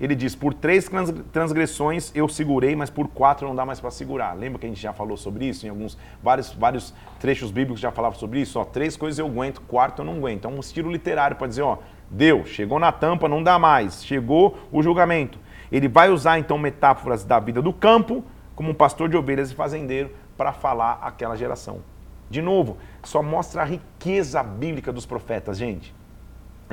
[0.00, 0.90] Ele diz: por três
[1.32, 4.34] transgressões eu segurei, mas por quatro não dá mais para segurar.
[4.34, 5.66] Lembra que a gente já falou sobre isso?
[5.66, 8.58] Em alguns vários, vários trechos bíblicos já falavam sobre isso.
[8.58, 10.46] Ó, três coisas eu aguento, quarto eu não aguento.
[10.46, 11.78] É um estilo literário para dizer: ó,
[12.10, 15.38] deu, chegou na tampa, não dá mais, chegou o julgamento.
[15.70, 18.24] Ele vai usar então metáforas da vida do campo,
[18.54, 21.80] como um pastor de ovelhas e fazendeiro, para falar aquela geração.
[22.28, 25.94] De novo, só mostra a riqueza bíblica dos profetas, gente.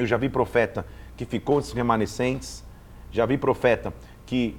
[0.01, 0.85] Eu já vi profeta
[1.15, 2.63] que ficou entre os remanescentes
[3.11, 3.93] já vi profeta
[4.25, 4.57] que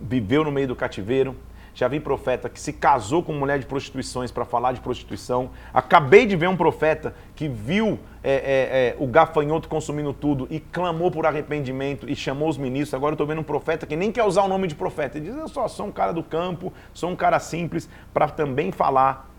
[0.00, 1.36] viveu no meio do cativeiro.
[1.74, 5.50] Já vi profeta que se casou com mulher de prostituições para falar de prostituição.
[5.72, 10.60] Acabei de ver um profeta que viu é, é, é, o gafanhoto consumindo tudo e
[10.60, 12.92] clamou por arrependimento e chamou os ministros.
[12.92, 15.16] Agora eu estou vendo um profeta que nem quer usar o nome de profeta.
[15.16, 18.70] Ele diz: Eu só sou um cara do campo, sou um cara simples, para também
[18.70, 19.30] falar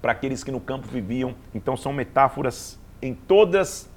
[0.00, 1.34] para aqueles que no campo viviam.
[1.52, 3.88] Então são metáforas em todas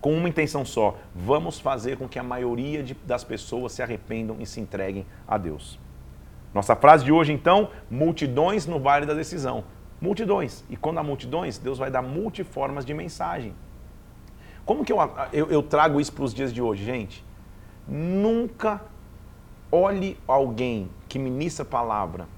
[0.00, 4.36] com uma intenção só: vamos fazer com que a maioria de, das pessoas se arrependam
[4.38, 5.78] e se entreguem a Deus.
[6.54, 9.64] Nossa frase de hoje, então: multidões no vale da decisão.
[10.00, 10.64] Multidões.
[10.68, 13.54] E quando há multidões, Deus vai dar multiformas de mensagem.
[14.64, 14.98] Como que eu,
[15.32, 17.24] eu, eu trago isso para os dias de hoje, gente?
[17.86, 18.82] Nunca
[19.70, 22.28] olhe alguém que ministra a palavra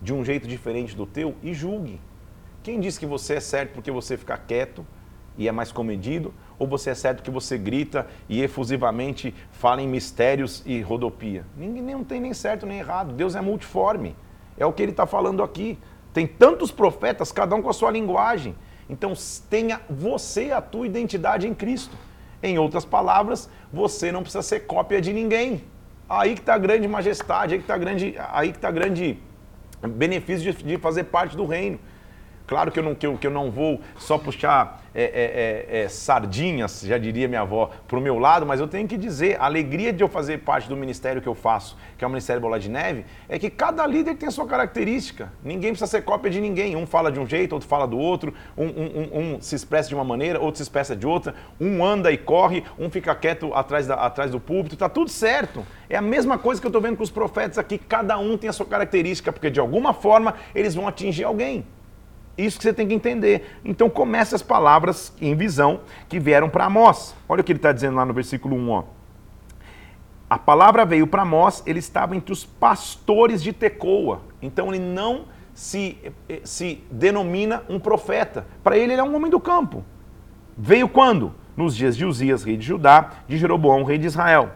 [0.00, 2.00] de um jeito diferente do teu e julgue.
[2.62, 4.86] Quem diz que você é certo porque você fica quieto
[5.36, 6.32] e é mais comedido?
[6.58, 11.44] Ou você é certo que você grita e efusivamente fala em mistérios e rodopia?
[11.56, 13.12] Ninguém não tem nem certo nem errado.
[13.12, 14.16] Deus é multiforme.
[14.56, 15.78] É o que ele está falando aqui.
[16.12, 18.54] Tem tantos profetas, cada um com a sua linguagem.
[18.88, 19.12] Então
[19.50, 21.96] tenha você a tua identidade em Cristo.
[22.42, 25.64] Em outras palavras, você não precisa ser cópia de ninguém.
[26.08, 29.18] Aí que está a grande majestade, aí que está grande, aí que tá grande
[29.82, 31.78] benefício de, de fazer parte do reino.
[32.46, 35.82] Claro que eu não, que eu, que eu não vou só puxar é, é, é,
[35.84, 39.40] é sardinhas, já diria minha avó, para o meu lado, mas eu tenho que dizer,
[39.40, 42.42] a alegria de eu fazer parte do ministério que eu faço, que é o Ministério
[42.42, 45.32] Bola de Neve, é que cada líder tem a sua característica.
[45.42, 46.76] Ninguém precisa ser cópia de ninguém.
[46.76, 49.88] Um fala de um jeito, outro fala do outro, um, um, um, um se expressa
[49.88, 53.54] de uma maneira, outro se expressa de outra, um anda e corre, um fica quieto
[53.54, 55.64] atrás, da, atrás do púlpito, está tudo certo.
[55.88, 58.50] É a mesma coisa que eu estou vendo com os profetas aqui, cada um tem
[58.50, 61.64] a sua característica, porque de alguma forma eles vão atingir alguém.
[62.36, 63.58] Isso que você tem que entender.
[63.64, 67.14] Então começa as palavras em visão que vieram para Amós.
[67.28, 68.70] Olha o que ele está dizendo lá no versículo 1.
[68.70, 68.84] Ó.
[70.28, 74.22] A palavra veio para Amós, ele estava entre os pastores de Tecoa.
[74.42, 75.96] Então ele não se,
[76.28, 78.46] eh, se denomina um profeta.
[78.62, 79.84] Para ele, ele é um homem do campo.
[80.58, 81.32] Veio quando?
[81.56, 84.50] Nos dias de Uzias, rei de Judá, de Jeroboão, rei de Israel.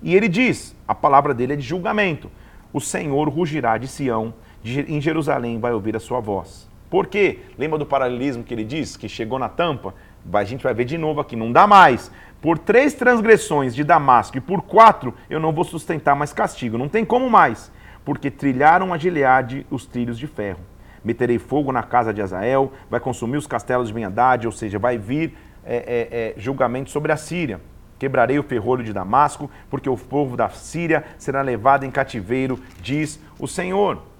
[0.00, 2.30] E ele diz: a palavra dele é de julgamento.
[2.72, 6.68] o Senhor rugirá de Sião, de, em Jerusalém vai ouvir a sua voz.
[6.94, 7.40] Por quê?
[7.58, 9.92] Lembra do paralelismo que ele diz, que chegou na tampa?
[10.32, 12.08] A gente vai ver de novo aqui, não dá mais.
[12.40, 16.78] Por três transgressões de Damasco e por quatro eu não vou sustentar mais castigo.
[16.78, 17.68] Não tem como mais,
[18.04, 20.60] porque trilharam a Gileade os trilhos de ferro.
[21.02, 24.96] Meterei fogo na casa de Azael, vai consumir os castelos de Benhadad, ou seja, vai
[24.96, 27.60] vir é, é, é, julgamento sobre a Síria.
[27.98, 33.18] Quebrarei o ferrolho de Damasco, porque o povo da Síria será levado em cativeiro, diz
[33.36, 34.13] o Senhor.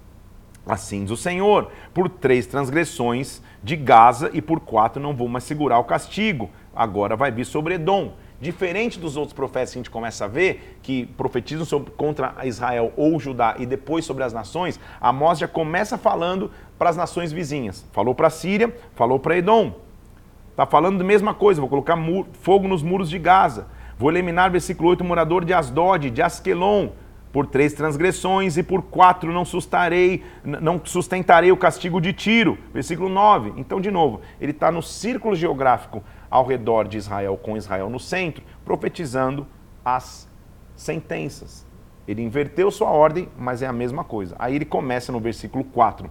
[0.65, 5.43] Assim diz o Senhor: por três transgressões de Gaza e por quatro não vou mais
[5.43, 8.13] segurar o castigo agora vai vir sobre Edom.
[8.39, 12.91] Diferente dos outros profetas que a gente começa a ver, que profetizam sobre, contra Israel
[12.97, 17.85] ou Judá e depois sobre as nações, Amós já começa falando para as nações vizinhas.
[17.93, 19.73] Falou para a Síria, falou para Edom.
[20.51, 21.97] Está falando da mesma coisa, vou colocar
[22.33, 23.67] fogo nos muros de Gaza.
[23.97, 26.89] Vou eliminar, versículo 8, o morador de Asdod, de Asquelon,
[27.35, 32.57] por três transgressões e por quatro não sustentarei, não sustentarei o castigo de Tiro.
[32.73, 33.55] Versículo 9.
[33.57, 37.99] Então, de novo, ele está no círculo geográfico ao redor de Israel, com Israel no
[37.99, 39.45] centro, profetizando
[39.83, 40.29] as
[40.77, 41.67] sentenças.
[42.07, 44.33] Ele inverteu sua ordem, mas é a mesma coisa.
[44.39, 46.09] Aí ele começa no versículo 4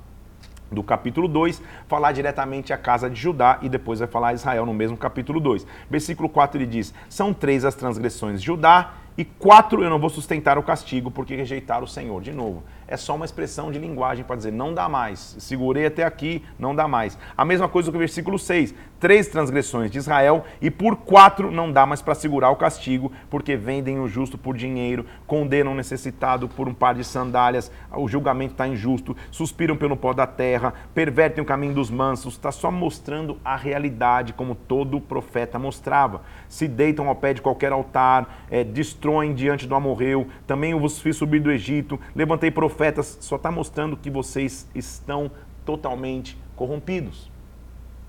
[0.70, 4.66] do capítulo 2, falar diretamente à casa de Judá e depois vai falar a Israel
[4.66, 5.66] no mesmo capítulo 2.
[5.89, 10.11] Versículo 4 ele diz: São três as transgressões de Judá e quatro eu não vou
[10.11, 12.21] sustentar o castigo porque rejeitaram o Senhor.
[12.21, 15.37] De novo, é só uma expressão de linguagem para dizer não dá mais.
[15.39, 17.18] Segurei até aqui, não dá mais.
[17.37, 18.74] A mesma coisa com o versículo 6.
[19.01, 23.55] Três transgressões de Israel e por quatro não dá mais para segurar o castigo, porque
[23.55, 28.53] vendem o justo por dinheiro, condenam o necessitado por um par de sandálias, o julgamento
[28.53, 32.35] está injusto, suspiram pelo pó da terra, pervertem o caminho dos mansos.
[32.35, 36.22] Está só mostrando a realidade como todo profeta mostrava.
[36.49, 40.99] Se deitam ao pé de qualquer altar, é, destroem diante do amorreu, também eu vos
[40.99, 45.31] fiz subir do Egito, levantei profetas profetas só está mostrando que vocês estão
[45.64, 47.31] totalmente corrompidos.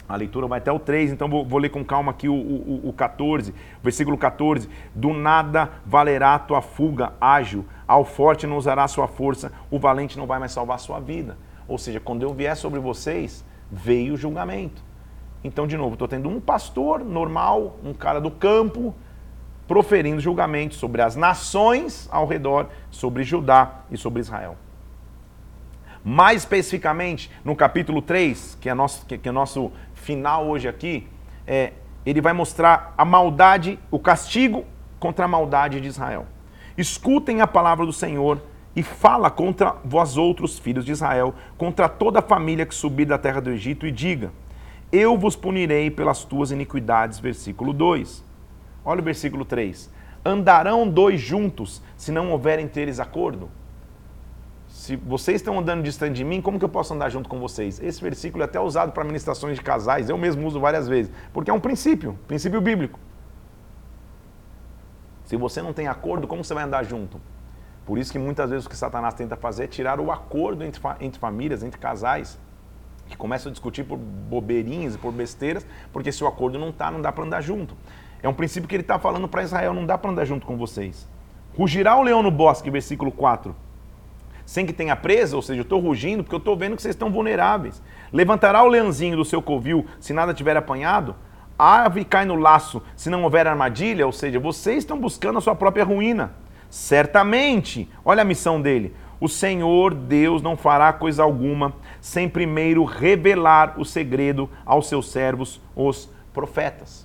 [0.09, 2.89] A leitura vai até o 3, então vou, vou ler com calma aqui o, o,
[2.89, 4.67] o 14, versículo 14.
[4.93, 10.25] Do nada valerá tua fuga ágil, ao forte não usará sua força, o valente não
[10.25, 11.37] vai mais salvar sua vida.
[11.67, 14.83] Ou seja, quando eu vier sobre vocês, veio o julgamento.
[15.43, 18.95] Então, de novo, estou tendo um pastor normal, um cara do campo,
[19.67, 24.55] proferindo julgamento sobre as nações ao redor, sobre Judá e sobre Israel.
[26.03, 31.07] Mais especificamente, no capítulo 3, que é nosso, que é nosso final hoje aqui,
[31.47, 31.73] é,
[32.05, 34.65] ele vai mostrar a maldade, o castigo
[34.99, 36.27] contra a maldade de Israel.
[36.77, 38.41] Escutem a palavra do Senhor
[38.75, 43.17] e fala contra vós outros, filhos de Israel, contra toda a família que subir da
[43.17, 44.31] terra do Egito, e diga:
[44.91, 47.17] Eu vos punirei pelas tuas iniquidades.
[47.17, 48.23] Versículo 2.
[48.85, 49.89] Olha o versículo 3.
[50.23, 53.49] Andarão dois juntos se não houver entre eles acordo?
[54.67, 57.81] Se vocês estão andando distante de mim, como que eu posso andar junto com vocês?
[57.81, 61.49] Esse versículo é até usado para ministrações de casais, eu mesmo uso várias vezes, porque
[61.49, 62.99] é um princípio, princípio bíblico.
[65.23, 67.19] Se você não tem acordo, como você vai andar junto?
[67.85, 70.81] Por isso que muitas vezes o que Satanás tenta fazer é tirar o acordo entre,
[70.99, 72.39] entre famílias, entre casais,
[73.07, 76.91] que começam a discutir por bobeirinhas e por besteiras, porque se o acordo não está,
[76.91, 77.75] não dá para andar junto.
[78.25, 80.57] É um princípio que ele está falando para Israel, não dá para andar junto com
[80.57, 81.07] vocês.
[81.55, 83.55] Rugirá o leão no bosque, versículo 4.
[84.43, 86.95] Sem que tenha presa, ou seja, eu estou rugindo porque eu estou vendo que vocês
[86.95, 87.79] estão vulneráveis.
[88.11, 91.15] Levantará o leãozinho do seu covil se nada tiver apanhado?
[91.57, 95.41] A ave cai no laço se não houver armadilha, ou seja, vocês estão buscando a
[95.41, 96.33] sua própria ruína.
[96.67, 98.95] Certamente, olha a missão dele.
[99.19, 105.61] O Senhor Deus não fará coisa alguma sem primeiro revelar o segredo aos seus servos,
[105.75, 107.04] os profetas.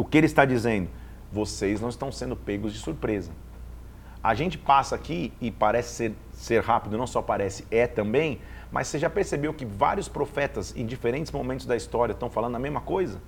[0.00, 0.88] O que ele está dizendo?
[1.30, 3.32] Vocês não estão sendo pegos de surpresa.
[4.24, 8.40] A gente passa aqui e parece ser, ser rápido, não só parece, é também,
[8.72, 12.58] mas você já percebeu que vários profetas em diferentes momentos da história estão falando a
[12.58, 13.20] mesma coisa?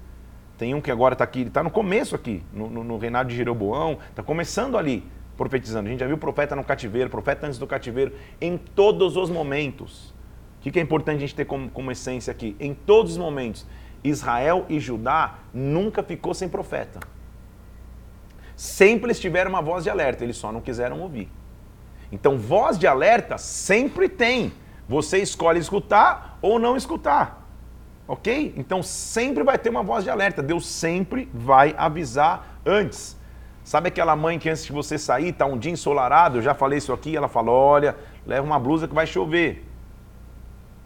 [0.57, 3.29] Tem um que agora está aqui, ele está no começo aqui, no, no, no reinado
[3.29, 5.05] de Jeroboão, está começando ali,
[5.37, 5.89] profetizando.
[5.89, 10.15] A gente já viu profeta no cativeiro, profeta antes do cativeiro, em todos os momentos.
[10.59, 12.57] O que é importante a gente ter como, como essência aqui?
[12.59, 13.67] Em todos os momentos.
[14.05, 17.01] Israel e Judá nunca ficou sem profeta.
[18.57, 21.31] Sempre eles tiveram uma voz de alerta, eles só não quiseram ouvir.
[22.11, 24.53] Então, voz de alerta sempre tem.
[24.89, 27.47] Você escolhe escutar ou não escutar.
[28.07, 28.53] Ok?
[28.57, 30.43] Então, sempre vai ter uma voz de alerta.
[30.43, 33.17] Deus sempre vai avisar antes.
[33.65, 36.79] Sabe aquela mãe que antes de você sair, está um dia ensolarado, eu já falei
[36.79, 37.97] isso aqui, ela fala: olha,
[38.27, 39.65] leva uma blusa que vai chover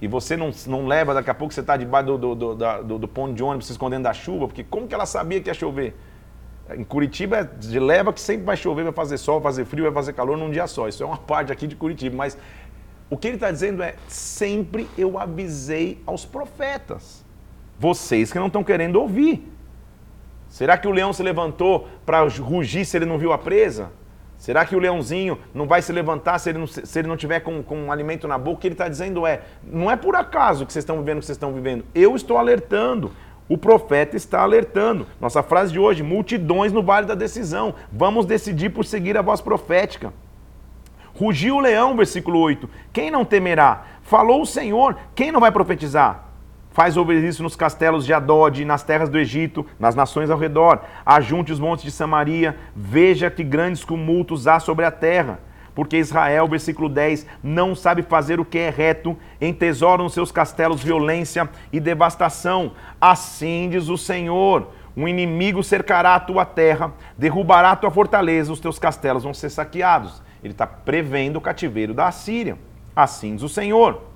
[0.01, 3.09] e você não, não leva, daqui a pouco você está debaixo do, do, do, do,
[3.09, 5.95] ponto de ônibus se escondendo da chuva, porque como que ela sabia que ia chover?
[6.71, 9.93] Em Curitiba de leva que sempre vai chover, vai fazer sol, vai fazer frio, vai
[9.93, 10.89] fazer calor num dia só.
[10.89, 12.17] Isso é uma parte aqui de Curitiba.
[12.17, 12.37] Mas
[13.09, 17.25] o que ele está dizendo é: sempre eu avisei aos profetas.
[17.79, 19.49] Vocês que não estão querendo ouvir.
[20.49, 23.93] Será que o leão se levantou para rugir se ele não viu a presa?
[24.39, 27.41] Será que o leãozinho não vai se levantar se ele não, se ele não tiver
[27.41, 28.59] com, com um alimento na boca?
[28.59, 31.21] O que ele está dizendo é: não é por acaso que vocês estão vivendo o
[31.21, 31.85] que vocês estão vivendo.
[31.95, 33.13] Eu estou alertando.
[33.49, 35.07] O profeta está alertando.
[35.21, 37.75] Nossa frase de hoje: multidões no vale da decisão.
[37.91, 40.13] Vamos decidir por seguir a voz profética.
[41.19, 42.69] Rugiu o leão, versículo 8.
[42.93, 43.85] Quem não temerá?
[44.03, 46.26] Falou o Senhor, quem não vai profetizar?
[46.77, 50.83] Faz isso nos castelos de Adode, nas terras do Egito, nas nações ao redor.
[51.07, 55.41] Ajunte os montes de Samaria, veja que grandes tumultos há sobre a terra.
[55.75, 60.85] Porque Israel, versículo 10, não sabe fazer o que é reto, entesoram nos seus castelos
[60.85, 62.73] violência e devastação.
[63.01, 68.61] Assim diz o Senhor: um inimigo cercará a tua terra, derrubará a tua fortaleza, os
[68.61, 70.23] teus castelos vão ser saqueados.
[70.45, 72.59] Ele está prevendo o cativeiro da Assíria.
[72.95, 74.15] Assim diz o Senhor.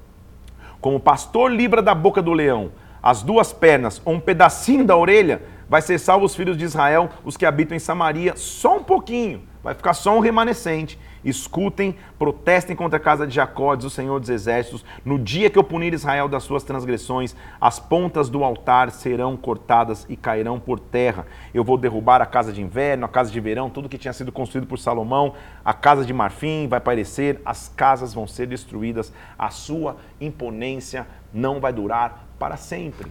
[0.80, 2.70] Como o pastor livra da boca do leão
[3.02, 7.10] as duas pernas ou um pedacinho da orelha, vai ser salvo os filhos de Israel,
[7.24, 9.42] os que habitam em Samaria, só um pouquinho.
[9.62, 10.98] Vai ficar só um remanescente.
[11.24, 14.84] Escutem, protestem contra a casa de Jacó, diz o Senhor dos Exércitos.
[15.04, 20.06] No dia que eu punir Israel das suas transgressões, as pontas do altar serão cortadas
[20.08, 21.26] e cairão por terra.
[21.52, 24.32] Eu vou derrubar a casa de inverno, a casa de verão, tudo que tinha sido
[24.32, 29.50] construído por Salomão, a casa de marfim vai parecer, as casas vão ser destruídas, a
[29.50, 33.10] sua imponência não vai durar para sempre.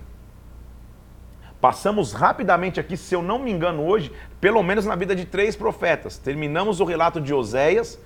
[1.61, 5.57] Passamos rapidamente aqui, se eu não me engano, hoje, pelo menos na vida de três
[5.57, 6.17] profetas.
[6.17, 7.99] Terminamos o relato de Oséias,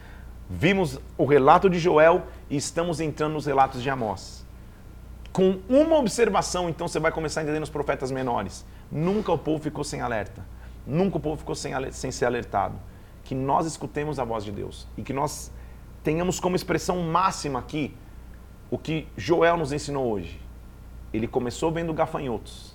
[0.49, 4.43] vimos o relato de Joel e estamos entrando nos relatos de Amós.
[5.32, 8.66] Com uma observação, então, você vai começar a entender nos profetas menores.
[8.91, 10.43] Nunca o povo ficou sem alerta.
[10.86, 12.76] Nunca o povo ficou sem, sem ser alertado.
[13.24, 15.51] Que nós escutemos a voz de Deus e que nós
[16.04, 17.95] tenhamos como expressão máxima aqui
[18.70, 20.41] o que Joel nos ensinou hoje.
[21.14, 22.72] Ele começou vendo gafanhotos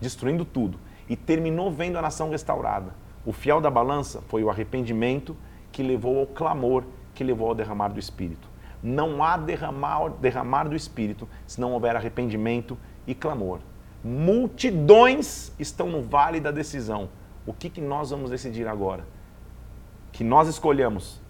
[0.00, 0.78] destruindo tudo,
[1.08, 2.94] e terminou vendo a nação restaurada.
[3.24, 5.36] O fiel da balança foi o arrependimento
[5.72, 6.84] que levou ao clamor,
[7.14, 8.48] que levou ao derramar do Espírito.
[8.82, 13.60] Não há derramar, derramar do Espírito se não houver arrependimento e clamor.
[14.04, 17.08] Multidões estão no vale da decisão.
[17.44, 19.04] O que, que nós vamos decidir agora?
[20.12, 21.20] Que nós escolhamos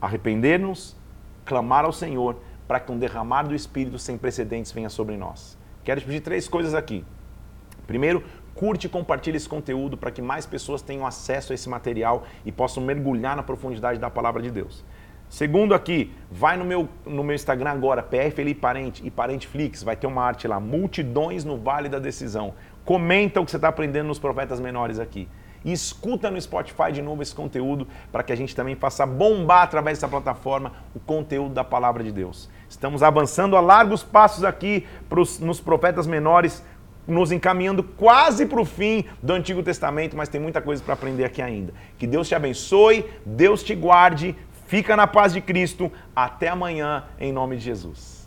[0.00, 0.96] arrepender-nos,
[1.44, 5.56] clamar ao Senhor, para que um derramar do Espírito sem precedentes venha sobre nós.
[5.82, 7.04] Quero te pedir três coisas aqui.
[7.88, 8.22] Primeiro,
[8.54, 12.52] curte e compartilhe esse conteúdo para que mais pessoas tenham acesso a esse material e
[12.52, 14.84] possam mergulhar na profundidade da palavra de Deus.
[15.30, 19.96] Segundo aqui, vai no meu, no meu Instagram agora, PR Felipe Parente e Parenteflix, vai
[19.96, 22.54] ter uma arte lá, Multidões no Vale da Decisão.
[22.84, 25.26] Comenta o que você está aprendendo nos profetas menores aqui.
[25.64, 29.62] E escuta no Spotify de novo esse conteúdo para que a gente também faça bombar
[29.62, 32.48] através dessa plataforma o conteúdo da palavra de Deus.
[32.68, 36.62] Estamos avançando a largos passos aqui pros, nos profetas menores
[37.08, 41.24] nos encaminhando quase para o fim do Antigo Testamento, mas tem muita coisa para aprender
[41.24, 41.72] aqui ainda.
[41.98, 44.36] Que Deus te abençoe, Deus te guarde,
[44.66, 45.90] fica na paz de Cristo.
[46.14, 48.17] Até amanhã, em nome de Jesus.